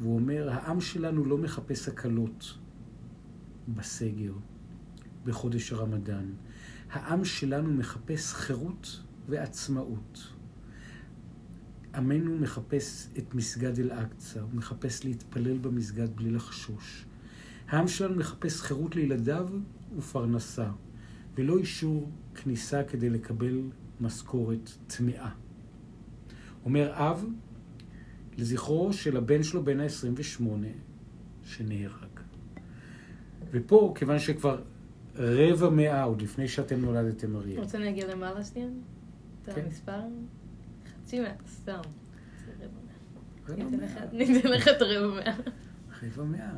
והוא 0.00 0.14
אומר, 0.14 0.50
העם 0.50 0.80
שלנו 0.80 1.24
לא 1.24 1.38
מחפש 1.38 1.88
הקלות 1.88 2.58
בסגר, 3.68 4.32
בחודש 5.24 5.72
הרמדאן. 5.72 6.32
העם 6.90 7.24
שלנו 7.24 7.72
מחפש 7.72 8.34
חירות 8.34 9.02
ועצמאות. 9.28 10.32
עמנו 11.94 12.38
מחפש 12.38 13.08
את 13.18 13.34
מסגד 13.34 13.78
אל-אקצא, 13.78 14.40
הוא 14.40 14.50
מחפש 14.54 15.04
להתפלל 15.04 15.58
במסגד 15.58 16.16
בלי 16.16 16.30
לחשוש. 16.30 17.04
העם 17.68 17.88
שלנו 17.88 18.14
מחפש 18.14 18.60
חירות 18.60 18.96
לילדיו 18.96 19.48
ופרנסה, 19.96 20.70
ולא 21.34 21.58
אישור 21.58 22.10
כניסה 22.34 22.84
כדי 22.84 23.10
לקבל 23.10 23.60
משכורת 24.00 24.70
טמאה. 24.86 25.30
אומר 26.64 26.92
אב 26.94 27.24
לזכרו 28.38 28.92
של 28.92 29.16
הבן 29.16 29.42
שלו 29.42 29.64
בן 29.64 29.80
ה-28 29.80 30.42
שנהרג. 31.44 32.20
ופה, 33.50 33.92
כיוון 33.96 34.18
שכבר 34.18 34.62
רבע 35.18 35.68
מאה, 35.70 36.02
עוד 36.02 36.22
לפני 36.22 36.48
שאתם 36.48 36.80
נולדתם, 36.80 37.36
אריאל. 37.36 37.60
רוצה 37.60 37.78
להגיע 37.78 38.06
למעלה 38.14 38.44
שנייה? 38.44 38.68
את 39.42 39.54
כן. 39.54 39.60
המספר? 39.66 40.00
חצי 41.04 41.20
מאה, 41.20 41.32
סתם. 41.52 41.72
רבע. 42.58 43.62
רבע 43.64 43.64
ניתן. 44.12 44.48
לך- 44.48 44.68
את 44.68 44.82
הרבע 44.82 45.14
מאה. 45.20 45.36
רבע 46.02 46.24
מאה. 46.24 46.50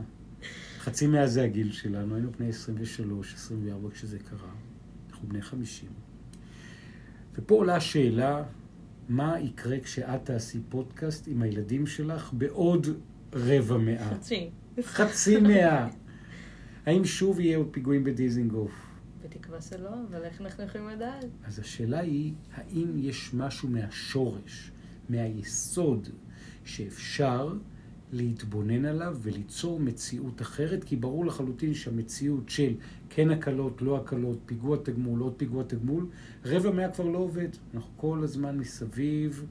חצי 0.78 1.06
מאה 1.06 1.26
זה 1.26 1.42
הגיל 1.44 1.72
שלנו, 1.72 2.14
היינו 2.14 2.30
בני 2.38 2.48
23, 2.48 3.34
24 3.34 3.90
כשזה 3.90 4.18
קרה. 4.18 4.48
אנחנו 5.10 5.28
בני 5.28 5.42
50. 5.42 5.88
ופה 7.34 7.54
עולה 7.54 7.76
השאלה, 7.76 8.42
מה 9.08 9.40
יקרה 9.40 9.80
כשאת 9.80 10.24
תעשי 10.24 10.58
פודקאסט 10.68 11.28
עם 11.28 11.42
הילדים 11.42 11.86
שלך 11.86 12.32
בעוד 12.32 12.86
רבע 13.34 13.76
מאה? 13.78 14.10
חצי. 14.14 14.50
חצי 14.82 15.40
מאה. 15.40 15.88
האם 16.86 17.04
שוב 17.04 17.40
יהיו 17.40 17.72
פיגועים 17.72 18.04
בדיזינגוף? 18.04 18.72
בתקווה 19.24 19.60
שלא, 19.60 19.90
אבל 20.10 20.22
איך 20.24 20.40
אנחנו 20.40 20.64
יכולים 20.64 20.88
לדעת? 20.88 21.24
אז 21.44 21.58
השאלה 21.58 22.00
היא, 22.00 22.32
האם 22.54 22.98
יש 22.98 23.34
משהו 23.34 23.68
מהשורש, 23.68 24.70
מהיסוד, 25.08 26.08
שאפשר 26.64 27.54
להתבונן 28.12 28.84
עליו 28.84 29.16
וליצור 29.22 29.80
מציאות 29.80 30.42
אחרת? 30.42 30.84
כי 30.84 30.96
ברור 30.96 31.26
לחלוטין 31.26 31.74
שהמציאות 31.74 32.48
של 32.48 32.74
כן 33.08 33.30
הקלות, 33.30 33.82
לא 33.82 33.96
הקלות, 33.96 34.38
פיגוע 34.46 34.76
תגמול, 34.82 35.20
עוד 35.20 35.34
פיגוע 35.36 35.64
תגמול, 35.64 36.06
רבע 36.44 36.70
מאה 36.70 36.90
כבר 36.90 37.04
לא 37.04 37.18
עובד. 37.18 37.48
אנחנו 37.74 37.90
כל 37.96 38.20
הזמן 38.22 38.58
מסביב 38.58 39.46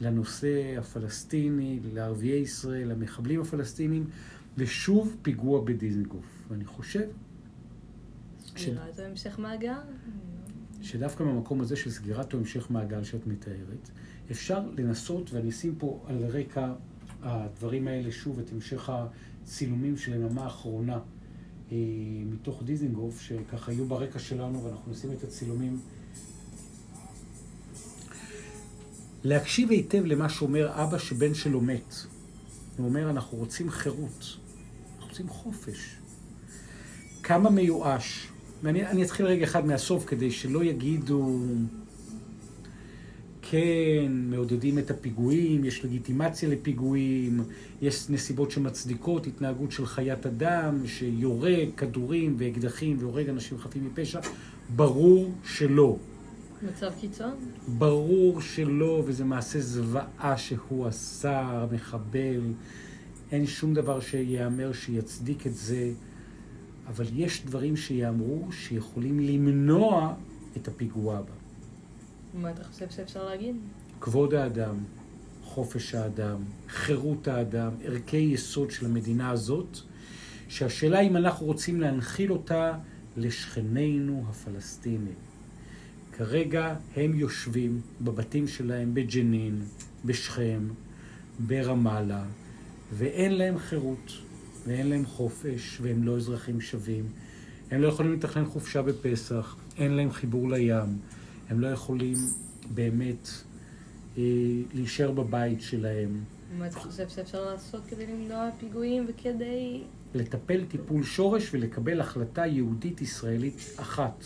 לנושא 0.00 0.78
הפלסטיני, 0.78 1.80
לערביי 1.94 2.38
ישראל, 2.38 2.88
למחבלים 2.88 3.40
הפלסטינים, 3.40 4.04
ושוב 4.56 5.16
פיגוע 5.22 5.64
בדיזנגוף. 5.64 6.44
ואני 6.48 6.64
חושב 6.64 7.08
שמירת 8.56 8.98
המשך 8.98 9.38
מעגל? 9.38 9.72
שדווקא 10.82 11.24
במקום 11.24 11.60
הזה 11.60 11.76
של 11.76 11.90
סגירת 11.90 12.34
או 12.34 12.38
המשך 12.38 12.70
מעגל 12.70 13.04
שאת 13.04 13.26
מתארת, 13.26 13.90
אפשר 14.30 14.60
לנסות, 14.76 15.32
ואני 15.32 15.50
אשים 15.50 15.74
פה 15.78 16.04
על 16.06 16.24
רקע 16.24 16.72
הדברים 17.22 17.88
האלה 17.88 18.12
שוב 18.12 18.38
את 18.38 18.52
המשך 18.52 18.90
הצילומים 18.92 19.96
של 19.96 20.12
היממה 20.12 20.44
האחרונה 20.44 20.98
אה, 21.72 21.76
מתוך 22.26 22.62
דיזנגוף, 22.62 23.20
שככה 23.20 23.72
יהיו 23.72 23.86
ברקע 23.86 24.18
שלנו, 24.18 24.64
ואנחנו 24.64 24.92
נשים 24.92 25.12
את 25.12 25.24
הצילומים. 25.24 25.80
להקשיב 29.24 29.70
היטב 29.70 30.04
למה 30.04 30.28
שאומר 30.28 30.82
אבא 30.82 30.98
שבן 30.98 31.34
שלו 31.34 31.60
מת. 31.60 31.94
הוא 32.80 32.88
אומר, 32.88 33.10
אנחנו 33.10 33.38
רוצים 33.38 33.70
חירות, 33.70 34.36
אנחנו 34.96 35.08
רוצים 35.08 35.28
חופש. 35.28 35.96
כמה 37.22 37.50
מיואש. 37.50 38.28
ואני 38.62 38.86
אני 38.86 39.02
אתחיל 39.02 39.26
רגע 39.26 39.44
אחד 39.44 39.66
מהסוף 39.66 40.04
כדי 40.06 40.30
שלא 40.30 40.64
יגידו, 40.64 41.38
כן, 43.42 44.12
מעודדים 44.12 44.78
את 44.78 44.90
הפיגועים, 44.90 45.64
יש 45.64 45.84
לגיטימציה 45.84 46.48
לפיגועים, 46.48 47.42
יש 47.82 48.10
נסיבות 48.10 48.50
שמצדיקות 48.50 49.26
התנהגות 49.26 49.72
של 49.72 49.86
חיית 49.86 50.26
אדם, 50.26 50.86
שיורה 50.86 51.56
כדורים 51.76 52.36
ואקדחים 52.38 52.96
והורג 53.00 53.28
אנשים 53.28 53.58
חפים 53.58 53.86
מפשע. 53.86 54.20
ברור 54.76 55.32
שלא. 55.44 55.96
מצב 56.62 56.92
קיצון? 57.00 57.34
ברור 57.78 58.40
שלא, 58.40 59.02
וזה 59.06 59.24
מעשה 59.24 59.60
זוועה 59.60 60.36
שהוא 60.36 60.86
עשה, 60.86 61.40
המחבל. 61.40 62.40
אין 63.32 63.46
שום 63.46 63.74
דבר 63.74 64.00
שיאמר 64.00 64.72
שיצדיק 64.72 65.46
את 65.46 65.54
זה, 65.54 65.92
אבל 66.86 67.04
יש 67.14 67.44
דברים 67.46 67.76
שיאמרו 67.76 68.52
שיכולים 68.52 69.20
למנוע 69.20 70.14
את 70.56 70.68
הפיגוע 70.68 71.18
הבא. 71.18 71.32
מה 72.34 72.50
אתה 72.50 72.64
חושב 72.64 72.90
שאפשר 72.90 73.24
להגיד? 73.24 73.56
כבוד 74.00 74.34
האדם, 74.34 74.76
חופש 75.44 75.94
האדם, 75.94 76.36
חירות 76.68 77.28
האדם, 77.28 77.72
ערכי 77.84 78.16
יסוד 78.16 78.70
של 78.70 78.86
המדינה 78.86 79.30
הזאת, 79.30 79.78
שהשאלה 80.48 81.00
אם 81.00 81.16
אנחנו 81.16 81.46
רוצים 81.46 81.80
להנחיל 81.80 82.32
אותה 82.32 82.78
לשכנינו 83.16 84.24
הפלסטינים. 84.28 85.29
כרגע 86.20 86.74
הם 86.96 87.14
יושבים 87.14 87.80
בבתים 88.00 88.48
שלהם 88.48 88.94
בג'נין, 88.94 89.62
בשכם, 90.04 90.68
ברמאללה, 91.38 92.24
ואין 92.92 93.32
להם 93.32 93.58
חירות, 93.58 94.12
ואין 94.66 94.88
להם 94.90 95.06
חופש, 95.06 95.78
והם 95.80 96.02
לא 96.02 96.16
אזרחים 96.16 96.60
שווים. 96.60 97.04
הם 97.70 97.80
לא 97.80 97.88
יכולים 97.88 98.12
לתכנן 98.12 98.44
חופשה 98.44 98.82
בפסח, 98.82 99.56
אין 99.78 99.92
להם 99.92 100.10
חיבור 100.10 100.50
לים, 100.50 100.98
הם 101.48 101.60
לא 101.60 101.66
יכולים 101.66 102.16
באמת 102.74 103.28
אה, 104.18 104.22
להישאר 104.74 105.10
בבית 105.10 105.60
שלהם. 105.62 106.24
מה 106.58 106.66
אתה 106.66 106.78
חושב 106.80 107.08
שאפשר 107.08 107.44
לעשות 107.44 107.82
כדי 107.88 108.06
למנוע 108.06 108.48
פיגועים 108.58 109.06
וכדי... 109.08 109.82
לטפל 110.14 110.64
טיפול 110.64 111.02
שורש 111.02 111.54
ולקבל 111.54 112.00
החלטה 112.00 112.46
יהודית 112.46 113.00
ישראלית 113.00 113.74
אחת. 113.76 114.24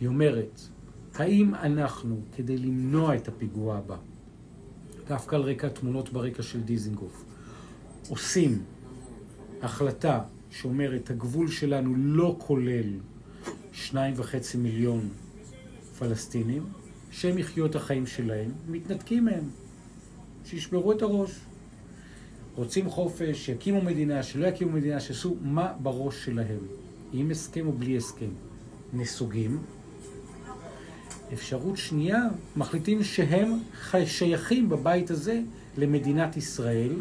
היא 0.00 0.08
אומרת, 0.08 0.60
האם 1.14 1.54
אנחנו, 1.54 2.20
כדי 2.36 2.56
למנוע 2.56 3.16
את 3.16 3.28
הפיגוע 3.28 3.76
הבא, 3.76 3.96
דווקא 5.08 5.36
על 5.36 5.42
רקע 5.42 5.68
תמונות 5.68 6.12
ברקע 6.12 6.42
של 6.42 6.60
דיזינגוף, 6.60 7.24
עושים 8.08 8.62
החלטה 9.62 10.20
שאומרת, 10.50 11.10
הגבול 11.10 11.48
שלנו 11.48 11.94
לא 11.96 12.36
כולל 12.38 12.86
שניים 13.72 14.14
וחצי 14.16 14.56
מיליון 14.56 15.08
פלסטינים, 15.98 16.62
שהם 17.10 17.38
יחיו 17.38 17.66
את 17.66 17.74
החיים 17.74 18.06
שלהם, 18.06 18.50
מתנתקים 18.68 19.24
מהם, 19.24 19.44
שישברו 20.44 20.92
את 20.92 21.02
הראש. 21.02 21.30
רוצים 22.54 22.90
חופש, 22.90 23.46
שיקימו 23.46 23.82
מדינה, 23.82 24.22
שלא 24.22 24.46
יקימו 24.46 24.72
מדינה, 24.72 25.00
שיעשו 25.00 25.36
מה 25.42 25.72
בראש 25.82 26.24
שלהם, 26.24 26.60
עם 27.12 27.30
הסכם 27.30 27.66
או 27.66 27.72
בלי 27.72 27.96
הסכם. 27.96 28.30
נסוגים. 28.92 29.58
אפשרות 31.34 31.76
שנייה, 31.76 32.22
מחליטים 32.56 33.04
שהם 33.04 33.52
שייכים 34.06 34.68
בבית 34.68 35.10
הזה 35.10 35.40
למדינת 35.78 36.36
ישראל, 36.36 36.92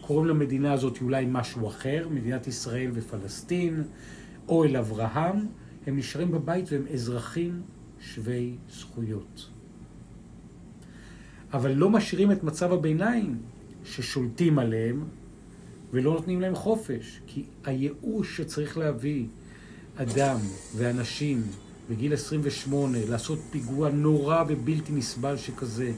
קוראים 0.00 0.26
למדינה 0.26 0.72
הזאת 0.72 0.98
אולי 1.02 1.26
משהו 1.28 1.68
אחר, 1.68 2.08
מדינת 2.10 2.46
ישראל 2.46 2.90
ופלסטין, 2.94 3.82
או 4.48 4.64
אל 4.64 4.76
אברהם, 4.76 5.46
הם 5.86 5.96
נשארים 5.96 6.32
בבית 6.32 6.72
והם 6.72 6.86
אזרחים 6.92 7.62
שווי 8.00 8.54
זכויות. 8.70 9.48
אבל 11.52 11.72
לא 11.72 11.90
משאירים 11.90 12.32
את 12.32 12.44
מצב 12.44 12.72
הביניים 12.72 13.38
ששולטים 13.84 14.58
עליהם 14.58 15.04
ולא 15.92 16.12
נותנים 16.12 16.40
להם 16.40 16.54
חופש. 16.54 17.20
כי 17.26 17.44
הייאוש 17.64 18.36
שצריך 18.36 18.78
להביא 18.78 19.26
אדם 19.96 20.36
ואנשים 20.76 21.42
בגיל 21.90 22.14
28 22.14 22.98
לעשות 23.08 23.38
פיגוע 23.50 23.90
נורא 23.90 24.44
ובלתי 24.48 24.92
נסבל 24.92 25.36
שכזה, 25.36 25.92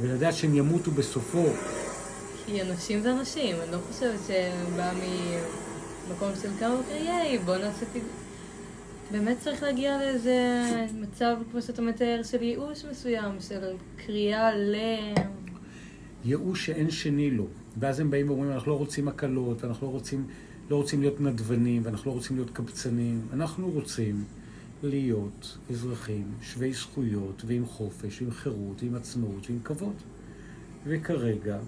ולדעת 0.00 0.34
שהם 0.34 0.54
ימותו 0.54 0.90
בסופו. 0.90 1.44
כי 2.46 2.62
אנשים 2.62 3.00
זה 3.00 3.12
אנשים, 3.12 3.56
אני 3.62 3.72
לא 3.72 3.78
חושבת 3.88 4.20
שבא 4.26 4.92
ממקום 6.08 6.32
של 6.42 6.48
כמה, 6.60 6.76
ייי, 6.90 7.38
בוא 7.38 7.56
נעשה 7.56 7.86
פיגוע. 7.92 8.10
באמת 9.12 9.38
צריך 9.40 9.62
להגיע 9.62 9.98
לאיזה 9.98 10.66
מצב, 11.00 11.36
כמו 11.50 11.62
שאתה 11.62 11.82
מתאר, 11.82 12.20
של 12.22 12.42
ייאוש 12.42 12.84
מסוים, 12.84 13.32
של 13.40 13.76
קריאה 14.06 14.56
ל... 14.56 14.74
ייאוש 16.24 16.66
שאין 16.66 16.90
שני 16.90 17.30
לו. 17.30 17.46
ואז 17.78 18.00
הם 18.00 18.10
באים 18.10 18.30
ואומרים, 18.30 18.52
אנחנו 18.52 18.72
לא 18.72 18.78
רוצים 18.78 19.08
הקלות, 19.08 19.64
אנחנו 19.64 19.86
לא 19.86 19.92
רוצים, 19.92 20.26
לא 20.70 20.76
רוצים 20.76 21.00
להיות 21.00 21.20
נדבנים, 21.20 21.82
ואנחנו 21.84 22.10
לא 22.10 22.16
רוצים 22.16 22.36
להיות 22.36 22.50
קבצנים. 22.50 23.20
אנחנו 23.32 23.70
רוצים 23.70 24.24
להיות 24.82 25.58
אזרחים 25.70 26.32
שווי 26.42 26.72
זכויות, 26.72 27.42
ועם 27.46 27.66
חופש, 27.66 28.22
ועם 28.22 28.30
חירות, 28.30 28.82
ועם 28.82 28.94
עצמאות, 28.94 29.50
ועם 29.50 29.58
כבוד. 29.64 29.94
וכרגע... 30.86 31.58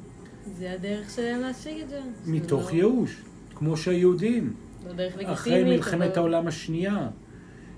זה 0.58 0.72
הדרך 0.72 1.10
שלהם 1.10 1.40
להשיג 1.40 1.80
את 1.82 1.88
זה. 1.88 2.00
מתוך 2.26 2.70
לא... 2.70 2.76
ייאוש, 2.76 3.22
כמו 3.54 3.76
שהיהודים. 3.76 4.54
לא. 4.96 5.02
אחרי 5.24 5.64
מלחמת 5.64 6.02
אבל... 6.02 6.18
העולם 6.18 6.46
השנייה, 6.46 7.08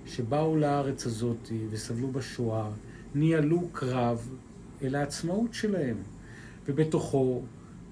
שבאו 0.06 0.56
לארץ 0.56 1.06
הזאת 1.06 1.48
וסבלו 1.70 2.08
בשואה, 2.08 2.70
ניהלו 3.14 3.68
קרב 3.72 4.28
אל 4.82 4.94
העצמאות 4.94 5.54
שלהם. 5.54 5.96
ובתוכו 6.66 7.42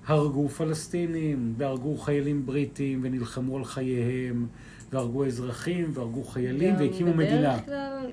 הרגו 0.06 0.48
פלסטינים, 0.48 1.54
והרגו 1.56 1.96
חיילים 1.96 2.46
בריטים, 2.46 3.00
ונלחמו 3.02 3.56
על 3.56 3.64
חייהם, 3.64 4.46
והרגו 4.92 5.26
אזרחים, 5.26 5.90
והרגו 5.94 6.24
חיילים, 6.24 6.74
והקימו 6.78 7.14
מדינה. 7.14 7.62
כלל, 7.62 8.10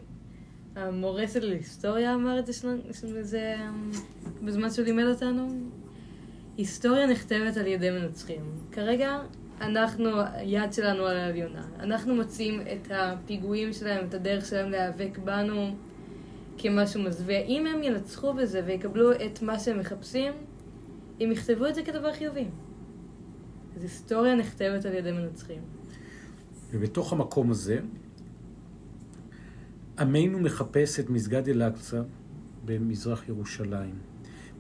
המורה 0.76 1.28
של 1.28 1.52
היסטוריה 1.52 2.16
אמר 2.16 2.40
את 2.40 2.46
זה, 2.46 2.54
שזה, 2.94 3.56
בזמן 4.44 4.70
שהוא 4.70 4.86
לימד 4.86 5.04
אותנו. 5.04 5.48
היסטוריה 6.58 7.08
נכתבת 7.08 7.58
על 7.58 7.68
ידי 7.68 7.90
מנצחים. 7.90 8.42
כרגע 8.72 9.20
אנחנו, 9.62 10.10
היד 10.34 10.74
שלנו 10.74 11.06
על 11.06 11.18
העליונה. 11.18 11.68
אנחנו 11.80 12.16
מוצאים 12.16 12.62
את 12.62 12.92
הפיגועים 12.92 13.74
שלהם, 13.74 14.06
את 14.06 14.14
הדרך 14.14 14.46
שלהם 14.46 14.72
להיאבק 14.72 15.18
בנו 15.18 15.76
כמשהו 16.58 17.02
מזוויע. 17.02 17.40
אם 17.40 17.68
הם 17.68 17.84
ינצחו 17.84 18.34
בזה 18.34 18.62
ויקבלו 18.66 19.12
את 19.12 19.42
מה 19.42 19.60
שהם 19.60 19.80
מחפשים, 19.80 20.34
הם 21.20 21.32
יכתבו 21.32 21.68
את 21.68 21.76
זה 21.76 21.84
כדבר 21.84 22.14
חיובי. 22.14 22.46
אז 23.76 23.84
היסטוריה 23.84 24.36
נכתבת 24.36 24.86
על 24.86 24.94
ידי 24.94 25.12
מנצחים. 25.12 25.62
ובתוך 26.72 27.14
המקום 27.14 27.52
הזה, 27.52 27.80
עמנו 30.00 30.40
מחפש 30.40 31.00
את 31.00 31.10
מסגד 31.10 31.50
אל-אקצא 31.50 32.02
במזרח 32.66 33.30
ירושלים. 33.30 33.96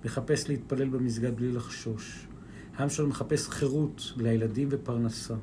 מחפש 0.05 0.49
להתפלל 0.49 0.89
במסגד 0.89 1.35
בלי 1.35 1.51
לחשוש. 1.51 2.27
העם 2.75 2.89
שלנו 2.89 3.09
מחפש 3.09 3.49
חירות 3.49 4.13
לילדים 4.17 4.67
ופרנסה. 4.71 5.35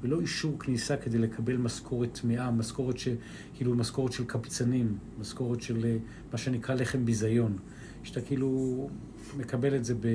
ולא 0.00 0.20
אישור 0.20 0.58
כניסה 0.58 0.96
כדי 0.96 1.18
לקבל 1.18 1.56
משכורת 1.56 2.18
טמאה, 2.22 2.50
משכורת 2.50 2.98
ש... 2.98 3.08
כאילו 3.54 3.74
משכורת 3.74 4.12
של 4.12 4.24
קבצנים, 4.24 4.98
משכורת 5.20 5.62
של 5.62 5.84
אה, 5.84 5.96
מה 6.32 6.38
שנקרא 6.38 6.74
לחם 6.74 7.04
ביזיון. 7.04 7.58
שאתה 8.02 8.20
כאילו 8.20 8.90
מקבל 9.36 9.76
את 9.76 9.84
זה 9.84 9.94
ב... 9.94 10.06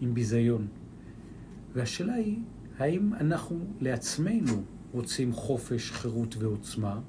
עם 0.00 0.14
ביזיון. 0.14 0.66
והשאלה 1.72 2.14
היא, 2.14 2.38
האם 2.78 3.14
אנחנו 3.14 3.58
לעצמנו 3.80 4.62
רוצים 4.92 5.32
חופש, 5.32 5.90
חירות 5.90 6.36
ועוצמה? 6.36 7.00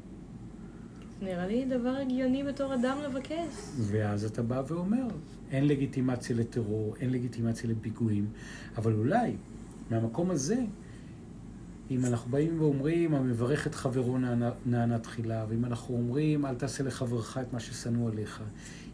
נראה 1.22 1.48
לי 1.48 1.65
דבר 1.65 1.89
הגיוני 1.89 2.43
בתור 2.43 2.74
אדם 2.74 2.98
לבקש. 3.04 3.54
ואז 3.78 4.26
אתה 4.26 4.41
בא 4.41 4.63
ואומר, 4.67 5.08
אין 5.52 5.67
לגיטימציה 5.67 6.36
לטרור, 6.36 6.95
אין 7.00 7.10
לגיטימציה 7.10 7.69
לפיגועים, 7.69 8.28
אבל 8.78 8.93
אולי 8.93 9.36
מהמקום 9.91 10.32
הזה, 10.32 10.63
אם 11.91 12.06
אנחנו 12.06 12.32
באים 12.32 12.62
ואומרים, 12.62 13.15
המברך 13.15 13.67
את 13.67 13.75
חברו 13.75 14.17
נענה 14.65 14.99
תחילה, 14.99 15.45
ואם 15.49 15.65
אנחנו 15.65 15.95
אומרים, 15.95 16.45
אל 16.45 16.56
תעשה 16.56 16.84
לחברך 16.84 17.38
את 17.38 17.54
מה 17.54 17.60
ששנוא 17.60 18.10
עליך, 18.12 18.41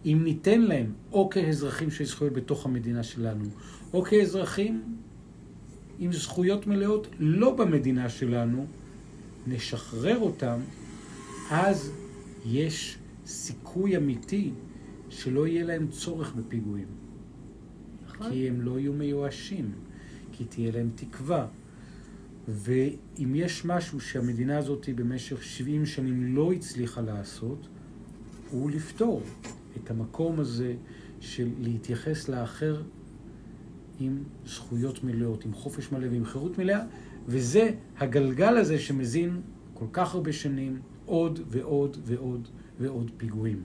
אם 0.06 0.22
ניתן 0.24 0.62
להם, 0.62 0.94
או 1.12 1.30
כאזרחים 1.30 1.92
של 1.92 2.06
זכויות 2.06 2.34
בתוך 2.34 2.66
המדינה 2.66 3.04
שלנו, 3.04 3.46
או 3.94 4.04
כאזרחים 4.04 4.84
עם 6.00 6.14
זכויות 6.14 6.68
מלאות 6.68 7.08
לא 7.20 7.56
במדינה 7.56 8.10
שלנו, 8.10 8.66
נשחרר 9.48 10.20
אותם, 10.20 10.60
אז 11.52 11.92
יש 12.46 12.98
סיכוי 13.26 13.98
אמיתי 13.98 14.52
שלא 15.10 15.48
יהיה 15.48 15.64
להם 15.64 15.88
צורך 15.88 16.34
בפיגועים. 16.36 16.88
נכון. 18.08 18.32
כי 18.32 18.48
הם 18.48 18.62
לא 18.62 18.80
יהיו 18.80 18.94
מיואשים, 18.94 19.72
כי 20.32 20.46
תהיה 20.46 20.72
להם 20.72 20.90
תקווה. 20.96 21.48
ואם 22.48 23.36
יש 23.36 23.66
משהו 23.66 24.00
שהמדינה 24.00 24.58
הזאת 24.58 24.90
במשך 24.96 25.44
70 25.44 25.86
שנים 25.86 26.36
לא 26.36 26.52
הצליחה 26.52 27.02
לעשות, 27.02 27.68
הוא 28.52 28.72
לפתור 28.72 29.22
את 29.78 29.92
המקום 29.92 30.40
הזה 30.40 30.74
של 31.20 31.50
להתייחס 31.60 32.30
לאחר 32.30 32.82
עם 34.00 34.24
זכויות 34.46 35.04
מלאות, 35.04 35.46
עם 35.46 35.54
חופש 35.54 35.92
מלא 35.92 36.08
ועם 36.12 36.26
חירות 36.26 36.58
מלאה, 36.58 36.84
וזה 37.28 37.72
הגלגל 37.98 38.58
הזה 38.58 38.80
שמזין 38.80 39.42
כל 39.74 39.86
כך 39.92 40.16
הרבה 40.16 40.34
שנים 40.34 40.80
עוד 41.06 41.40
ועוד 41.48 41.98
ועוד 42.06 42.48
ועוד 42.80 43.12
פיגועים. 43.18 43.64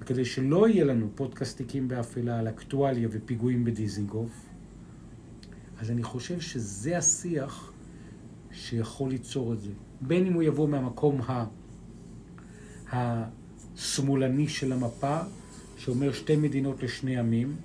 וכדי 0.00 0.24
שלא 0.24 0.68
יהיה 0.68 0.84
לנו 0.84 1.08
פודקאסטיקים 1.14 1.88
באפלה 1.88 2.38
על 2.38 2.48
אקטואליה 2.48 3.08
ופיגועים 3.10 3.64
בדיזינגוף, 3.64 4.45
אז 5.80 5.90
אני 5.90 6.02
חושב 6.02 6.40
שזה 6.40 6.98
השיח 6.98 7.72
שיכול 8.52 9.10
ליצור 9.10 9.52
את 9.52 9.60
זה. 9.60 9.70
בין 10.00 10.26
אם 10.26 10.32
הוא 10.32 10.42
יבוא 10.42 10.68
מהמקום 10.68 11.20
ה... 11.22 11.46
השמאלני 12.92 14.48
של 14.48 14.72
המפה, 14.72 15.18
שאומר 15.76 16.12
שתי 16.12 16.36
מדינות 16.36 16.82
לשני 16.82 17.18
עמים, 17.18 17.56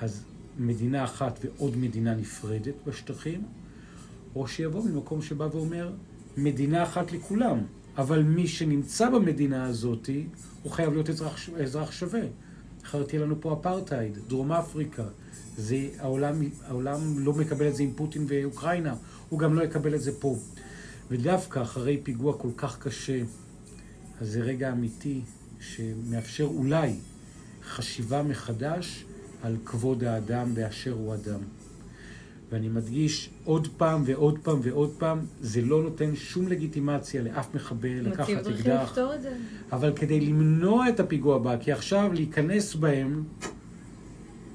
אז 0.00 0.24
מדינה 0.58 1.04
אחת 1.04 1.38
ועוד 1.44 1.76
מדינה 1.76 2.14
נפרדת 2.14 2.74
בשטחים, 2.86 3.42
או 4.34 4.48
שיבוא 4.48 4.84
ממקום 4.84 5.22
שבא 5.22 5.48
ואומר 5.52 5.92
מדינה 6.36 6.82
אחת 6.82 7.12
לכולם, 7.12 7.58
אבל 7.96 8.22
מי 8.22 8.46
שנמצא 8.46 9.10
במדינה 9.10 9.64
הזאת, 9.64 10.10
הוא 10.62 10.72
חייב 10.72 10.92
להיות 10.92 11.10
אזרח, 11.10 11.48
אזרח 11.62 11.90
שווה. 11.90 12.20
אחרת 12.88 13.12
יהיה 13.12 13.24
לנו 13.24 13.40
פה 13.40 13.56
אפרטהייד, 13.60 14.18
דרום 14.28 14.52
אפריקה. 14.52 15.04
זה, 15.56 15.88
העולם, 15.98 16.42
העולם 16.66 17.18
לא 17.18 17.32
מקבל 17.32 17.68
את 17.68 17.76
זה 17.76 17.82
עם 17.82 17.92
פוטין 17.96 18.24
ואוקראינה, 18.28 18.94
הוא 19.28 19.38
גם 19.38 19.54
לא 19.54 19.62
יקבל 19.62 19.94
את 19.94 20.00
זה 20.02 20.20
פה. 20.20 20.36
ודווקא 21.10 21.62
אחרי 21.62 22.00
פיגוע 22.02 22.38
כל 22.38 22.50
כך 22.56 22.78
קשה, 22.78 23.20
אז 24.20 24.28
זה 24.30 24.40
רגע 24.40 24.72
אמיתי 24.72 25.20
שמאפשר 25.60 26.44
אולי 26.44 26.94
חשיבה 27.64 28.22
מחדש 28.22 29.04
על 29.42 29.56
כבוד 29.64 30.04
האדם 30.04 30.54
באשר 30.54 30.92
הוא 30.92 31.14
אדם. 31.14 31.40
ואני 32.50 32.68
מדגיש 32.68 33.30
עוד 33.44 33.68
פעם 33.76 34.02
ועוד 34.06 34.38
פעם 34.42 34.58
ועוד 34.62 34.90
פעם, 34.98 35.18
זה 35.40 35.62
לא 35.62 35.82
נותן 35.82 36.16
שום 36.16 36.48
לגיטימציה 36.48 37.22
לאף 37.22 37.54
מחבל 37.54 37.88
לקחת 37.88 38.30
מציב 38.30 38.38
דרכים 38.38 38.54
אקדח. 38.54 38.82
לפתור 38.82 39.14
את 39.14 39.22
זה. 39.22 39.36
אבל 39.72 39.92
כדי 39.96 40.20
למנוע 40.20 40.88
את 40.88 41.00
הפיגוע 41.00 41.36
הבא, 41.36 41.56
כי 41.60 41.72
עכשיו 41.72 42.10
להיכנס 42.14 42.74
בהם, 42.74 43.24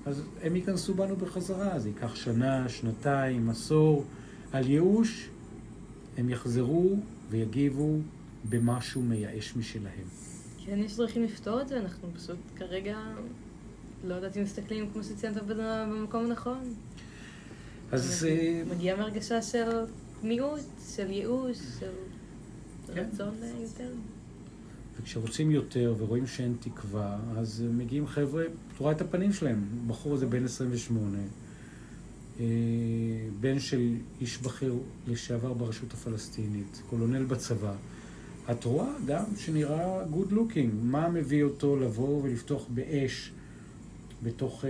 אז 0.06 0.22
הם 0.42 0.56
ייכנסו 0.56 0.94
בנו 0.94 1.16
בחזרה. 1.16 1.80
זה 1.80 1.90
ייקח 1.90 2.16
שנה, 2.16 2.70
שנתיים, 2.70 3.50
עשור. 3.50 4.06
על 4.52 4.70
ייאוש, 4.70 5.30
הם 6.18 6.30
יחזרו 6.30 6.96
ויגיבו 7.30 8.00
במשהו 8.50 9.02
מייאש 9.02 9.56
משלהם. 9.56 10.08
כן, 10.66 10.80
יש 10.80 10.98
דרכים 10.98 11.24
לפתור 11.24 11.62
את 11.62 11.68
זה, 11.68 11.80
אנחנו 11.80 12.08
פשוט 12.16 12.38
כרגע, 12.56 12.98
לא 14.04 14.14
יודעת 14.14 14.38
אם 14.38 14.44
מסתכלים, 14.44 14.90
כמו 14.94 15.04
שציינת, 15.04 15.38
במקום 15.44 16.26
הנכון. 16.26 16.74
אז 17.94 18.28
אה, 18.30 18.64
מגיע 18.76 18.96
מהרגשה 18.96 19.42
של 19.42 19.70
מיעוט, 20.24 20.62
של 20.96 21.12
ייאוש, 21.12 21.58
של 21.80 21.92
כן. 22.94 23.06
רצון 23.14 23.34
אה, 23.44 23.52
יותר. 23.62 23.90
וכשרוצים 25.02 25.52
יותר 25.52 25.96
ורואים 25.98 26.28
שאין 26.28 26.56
תקווה, 26.60 27.20
אז 27.38 27.64
מגיעים 27.72 28.08
חבר'ה, 28.08 28.44
את 28.44 28.80
רואה 28.80 28.92
את 28.92 29.02
הפנים 29.02 29.34
שלהם. 29.34 29.64
הבחור 29.86 30.14
הזה 30.14 30.26
בן 30.26 30.46
28, 30.46 31.18
אה, 32.40 32.46
בן 33.40 33.60
של 33.60 33.96
איש 34.22 34.38
בכיר 34.38 34.76
לשעבר 35.08 35.54
ברשות 35.54 35.94
הפלסטינית, 35.94 36.82
קולונל 36.90 37.24
בצבא. 37.24 37.74
את 38.52 38.64
רואה 38.64 38.88
אדם 39.06 39.24
שנראה 39.38 40.04
good 40.04 40.34
looking, 40.34 40.70
מה 40.84 41.10
מביא 41.10 41.44
אותו 41.44 41.76
לבוא 41.76 42.24
ולפתוח 42.24 42.66
באש 42.70 43.32
בתוך, 44.24 44.66
אה, 44.66 44.70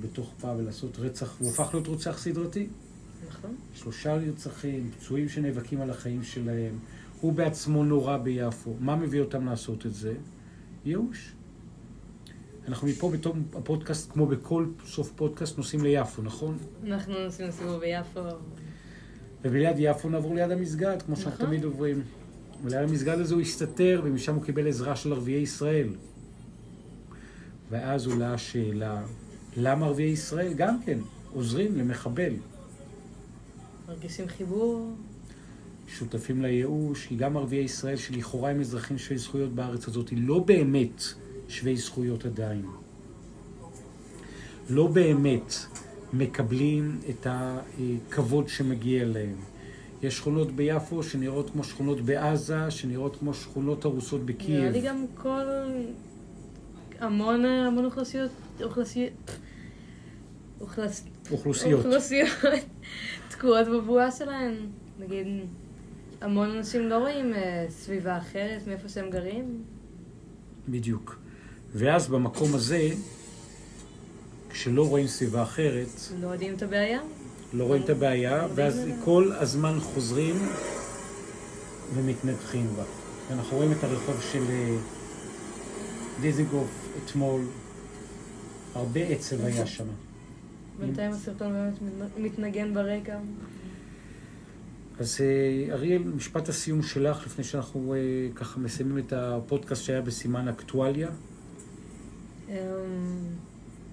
בתוך 0.00 0.32
פאב 0.40 0.56
ולעשות 0.58 0.98
רצח, 0.98 1.36
הוא 1.38 1.50
הפך 1.50 1.70
להיות 1.72 1.86
רוצח 1.86 2.18
סדרתי. 2.18 2.66
נכון? 3.28 3.56
שלושה 3.74 4.18
נרצחים, 4.18 4.90
פצועים 4.90 5.28
שנאבקים 5.28 5.80
על 5.80 5.90
החיים 5.90 6.22
שלהם, 6.22 6.78
הוא 7.20 7.32
בעצמו 7.32 7.84
נורא 7.84 8.16
ביפו. 8.16 8.74
מה 8.80 8.96
מביא 8.96 9.20
אותם 9.20 9.46
לעשות 9.46 9.86
את 9.86 9.94
זה? 9.94 10.14
ייאוש. 10.84 11.32
אנחנו 12.68 12.88
מפה 12.88 13.10
בתום 13.10 13.42
הפודקאסט, 13.54 14.12
כמו 14.12 14.26
בכל 14.26 14.66
סוף 14.86 15.12
פודקאסט, 15.16 15.58
נוסעים 15.58 15.82
ליפו, 15.82 16.22
נכון? 16.22 16.58
אנחנו 16.84 17.14
עשינו 17.14 17.52
סיבוב 17.52 17.80
ביפו. 17.80 18.20
וליד 19.42 19.76
יפו 19.78 20.08
נעבור 20.08 20.34
ליד 20.34 20.50
המסגד, 20.50 21.02
כמו 21.02 21.16
שאנחנו 21.16 21.34
נכון. 21.34 21.46
תמיד 21.46 21.64
עוברים. 21.64 22.02
וליד 22.64 22.88
המסגד 22.88 23.18
הזה 23.18 23.34
הוא 23.34 23.40
הסתתר, 23.40 24.02
ומשם 24.04 24.34
הוא 24.34 24.44
קיבל 24.44 24.68
עזרה 24.68 24.96
של 24.96 25.12
ערביי 25.12 25.34
ישראל. 25.34 25.88
ואז 27.70 28.06
עולה 28.06 28.34
השאלה, 28.34 29.02
למה 29.56 29.86
ערביי 29.86 30.06
ישראל 30.06 30.54
גם 30.54 30.82
כן 30.82 30.98
עוזרים 31.32 31.76
למחבל? 31.76 32.32
מרגישים 33.88 34.28
חיבור. 34.28 34.92
שותפים 35.88 36.42
לייאוש, 36.42 37.06
כי 37.06 37.16
גם 37.16 37.36
ערביי 37.36 37.58
ישראל 37.58 37.96
שלכאורה 37.96 38.50
הם 38.50 38.60
אזרחים 38.60 38.98
שווי 38.98 39.18
זכויות 39.18 39.54
בארץ 39.54 39.88
הזאת, 39.88 40.12
לא 40.16 40.38
באמת 40.38 41.02
שווי 41.48 41.76
זכויות 41.76 42.24
עדיין. 42.24 42.66
לא 44.70 44.86
באמת 44.86 45.54
מקבלים 46.12 47.00
את 47.10 47.26
הכבוד 47.30 48.48
שמגיע 48.48 49.04
להם. 49.04 49.36
יש 50.02 50.16
שכונות 50.16 50.52
ביפו 50.52 51.02
שנראות 51.02 51.50
כמו 51.50 51.64
שכונות 51.64 52.00
בעזה, 52.00 52.70
שנראות 52.70 53.16
כמו 53.16 53.34
שכונות 53.34 53.84
הרוסות 53.84 54.20
נראה 54.20 54.34
בקייב. 54.34 54.72
לי 54.72 54.80
גם 54.80 55.04
כל... 55.14 55.44
המון, 57.00 57.44
המון 57.44 57.84
אוכלוסיות... 57.84 58.30
אוכלוסיות... 58.62 59.12
אוכלוס... 60.60 61.04
אוכלוסיות. 61.30 61.84
אוכלוסיות 61.84 62.28
תקועות 63.30 63.66
בבועה 63.66 64.10
שלהן. 64.10 64.54
נגיד, 64.98 65.26
המון 66.20 66.50
אנשים 66.50 66.88
לא 66.88 66.98
רואים 66.98 67.34
אה, 67.34 67.66
סביבה 67.68 68.18
אחרת 68.18 68.66
מאיפה 68.66 68.88
שהם 68.88 69.10
גרים. 69.10 69.62
בדיוק. 70.68 71.18
ואז 71.74 72.08
במקום 72.08 72.54
הזה, 72.54 72.88
כשלא 74.50 74.88
רואים 74.88 75.06
סביבה 75.06 75.42
אחרת, 75.42 75.88
לא 76.20 76.28
יודעים 76.28 76.54
את 76.54 76.62
הבעיה. 76.62 77.00
לא 77.52 77.64
רואים 77.64 77.82
את 77.82 77.90
הבעיה, 77.90 78.46
ואז 78.54 78.80
כל 79.04 79.32
הזמן 79.32 79.80
חוזרים 79.80 80.36
ומתנגחים 81.94 82.66
בה. 82.76 82.84
אנחנו 83.30 83.56
רואים 83.56 83.72
את 83.72 83.84
הרחוב 83.84 84.22
של 84.32 84.42
אה, 84.50 84.76
דיזנגוף 86.20 86.87
אתמול, 87.04 87.40
הרבה 88.74 89.00
עצב 89.00 89.44
היה 89.44 89.66
שם. 89.66 89.84
בינתיים 90.80 91.10
הסרטון 91.12 91.52
באמת 91.52 91.74
מת- 91.82 92.18
מתנגן 92.18 92.74
ברקע. 92.74 93.18
אז 95.00 95.18
אה, 95.20 95.74
אריאל, 95.74 96.02
משפט 96.02 96.48
הסיום 96.48 96.82
שלך, 96.82 97.26
לפני 97.26 97.44
שאנחנו 97.44 97.94
אה, 97.94 97.98
ככה 98.34 98.60
מסיימים 98.60 98.98
את 98.98 99.12
הפודקאסט 99.12 99.84
שהיה 99.84 100.00
בסימן 100.00 100.48
אקטואליה. 100.48 101.08
אמ, 102.48 102.54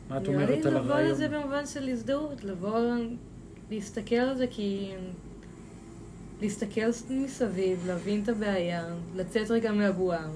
מה 0.09 0.17
את 0.17 0.21
נראה 0.29 0.45
לי 0.45 0.53
אומרת 0.53 0.65
על 0.65 0.73
לבוא 0.77 0.91
הרעיון? 0.91 1.11
לזה 1.11 1.27
במובן 1.29 1.65
של 1.65 1.89
הזדהות, 1.89 2.43
לבוא, 2.43 2.79
להסתכל 3.71 4.15
על 4.15 4.37
זה 4.37 4.45
כי... 4.51 4.91
להסתכל 6.41 6.81
מסביב, 7.09 7.79
להבין 7.87 8.23
את 8.23 8.29
הבעיה, 8.29 8.85
לצאת 9.15 9.51
רגע 9.51 9.71
מהבועה. 9.71 10.27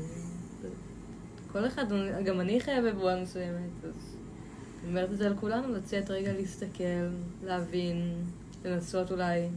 כל 1.60 1.68
אחד, 1.68 1.86
גם 2.26 2.40
אני 2.40 2.62
חיה 2.62 2.82
בבועה 2.82 3.22
מסוימת, 3.22 3.70
אז 3.84 4.16
אני 4.82 4.90
אומרת 4.90 5.12
את 5.12 5.18
זה 5.18 5.28
על 5.28 5.36
כולנו, 5.36 5.74
לצאת 5.74 6.12
רגע, 6.12 6.34
להסתכל, 6.34 6.84
להבין, 7.44 8.24
לנסות 8.66 9.12
אולי. 9.12 9.50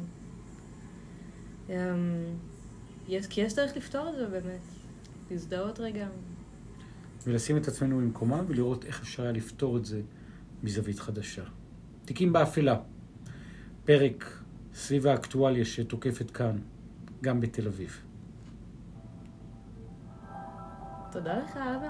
אמ, 1.69 1.75
יש, 3.09 3.27
כי 3.27 3.41
יש 3.41 3.55
דרך 3.55 3.77
לפתור 3.77 4.09
את 4.09 4.15
זה 4.15 4.27
באמת, 4.27 4.61
להזדהות 5.31 5.81
רגע. 5.81 6.09
ולשים 7.27 7.57
את 7.57 7.69
עצמנו 7.69 7.97
במקומם 7.97 8.45
ולראות 8.49 8.85
איך 8.85 9.01
אפשר 9.01 9.23
היה 9.23 9.33
לפתור 9.33 9.77
את 9.77 9.85
זה 9.85 10.01
מזווית 10.63 10.99
חדשה. 10.99 11.45
תיקים 12.05 12.33
באפלה, 12.33 12.81
פרק 13.85 14.39
סביב 14.75 15.07
האקטואליה 15.07 15.65
שתוקפת 15.65 16.31
כאן, 16.31 16.59
גם 17.23 17.41
בתל 17.41 17.67
אביב. 17.67 18.01
תודה 21.13 21.33
לך, 21.35 21.57
אבא. 21.57 21.89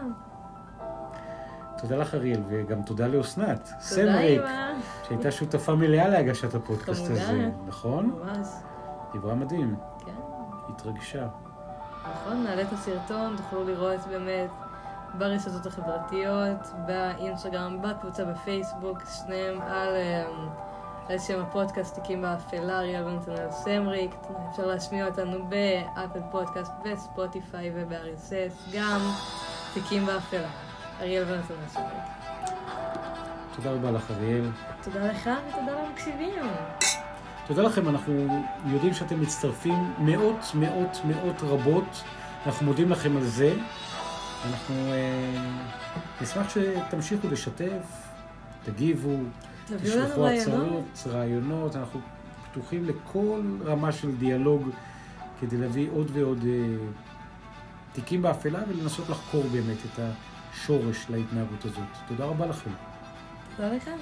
תודה 1.78 1.96
לך 1.96 2.14
אריאל, 2.14 2.40
וגם 2.48 2.82
תודה 2.82 3.06
לאסנת, 3.06 3.58
תודה, 3.64 3.80
סמריק, 3.80 4.40
אמא. 4.40 4.72
שהייתה 5.08 5.30
שותפה 5.30 5.74
מלאה 5.74 6.08
להגשת 6.08 6.54
הפודקאסט. 6.54 7.11
הזה, 7.11 7.50
נכון? 7.66 8.18
ממש, 8.24 8.48
דיברה 9.12 9.35
מדהים, 9.35 9.76
כן. 10.06 10.12
התרגשה. 10.68 11.26
נכון, 12.12 12.44
נעלה 12.44 12.62
את 12.62 12.72
הסרטון, 12.72 13.37
תוכלו 13.37 13.64
לראות 13.64 14.00
באמת 14.11 14.50
ברשתות 15.18 15.66
החברתיות, 15.66 16.72
באינסטגרם, 16.87 17.82
בקבוצה 17.82 18.24
בפייסבוק, 18.24 18.98
שניהם 19.11 19.61
על, 19.62 19.94
אמ, 19.96 20.48
על 21.08 21.18
שם 21.18 21.40
הפודקאסט 21.40 21.94
תיקים 21.94 22.22
באפלה, 22.22 22.78
אריאל 22.78 23.04
ונתנאל 23.04 23.50
סמריק. 23.50 24.10
אפשר 24.50 24.66
להשמיע 24.66 25.06
אותנו 25.06 25.44
באפל 25.48 26.20
פודקאסט, 26.30 26.72
בספוטיפיי 26.84 27.72
וב-RSS, 27.74 28.76
גם 28.76 29.00
תיקים 29.74 30.06
באפלה, 30.06 30.48
אריאל 31.00 31.22
ונתנאל 31.22 31.68
סמריק. 31.68 32.02
תודה 33.56 33.70
רבה 33.70 33.90
לך 33.90 34.10
אריאל. 34.10 34.50
תודה 34.82 35.06
לך 35.06 35.30
ותודה 35.48 35.82
למקשיבים. 35.82 36.50
תודה 37.46 37.62
לכם, 37.62 37.88
אנחנו 37.88 38.26
יודעים 38.66 38.94
שאתם 38.94 39.20
מצטרפים 39.20 39.94
מאות, 39.98 40.44
מאות, 40.54 40.98
מאות 41.04 41.42
רבות. 41.42 42.02
אנחנו 42.46 42.66
מודים 42.66 42.90
לכם 42.90 43.16
על 43.16 43.24
זה. 43.24 43.54
אנחנו 44.50 44.74
אה, 44.74 45.44
נשמח 46.20 46.46
שתמשיכו 46.48 47.28
לשתף, 47.28 48.08
תגיבו, 48.64 49.16
תשלחו 49.66 50.22
רעיונות. 50.22 50.85
הצעות, 50.92 51.14
רעיונות. 51.14 51.77
אנחנו 51.77 52.01
פתוחים 52.51 52.85
לכל 52.85 53.42
רמה 53.64 53.92
של 53.92 54.16
דיאלוג 54.16 54.68
כדי 55.40 55.57
להביא 55.57 55.88
עוד 55.94 56.11
ועוד 56.12 56.44
אה, 56.46 56.77
תיקים 57.92 58.22
באפלה 58.22 58.61
ולנסות 58.68 59.09
לחקור 59.09 59.44
באמת 59.53 59.77
את 59.85 60.01
שורש 60.55 61.07
להתנהגות 61.11 61.64
הזאת. 61.64 61.88
תודה 62.09 62.25
רבה 62.25 62.46
לכם. 62.46 62.70
תודה 63.57 63.72
לכם. 63.72 63.96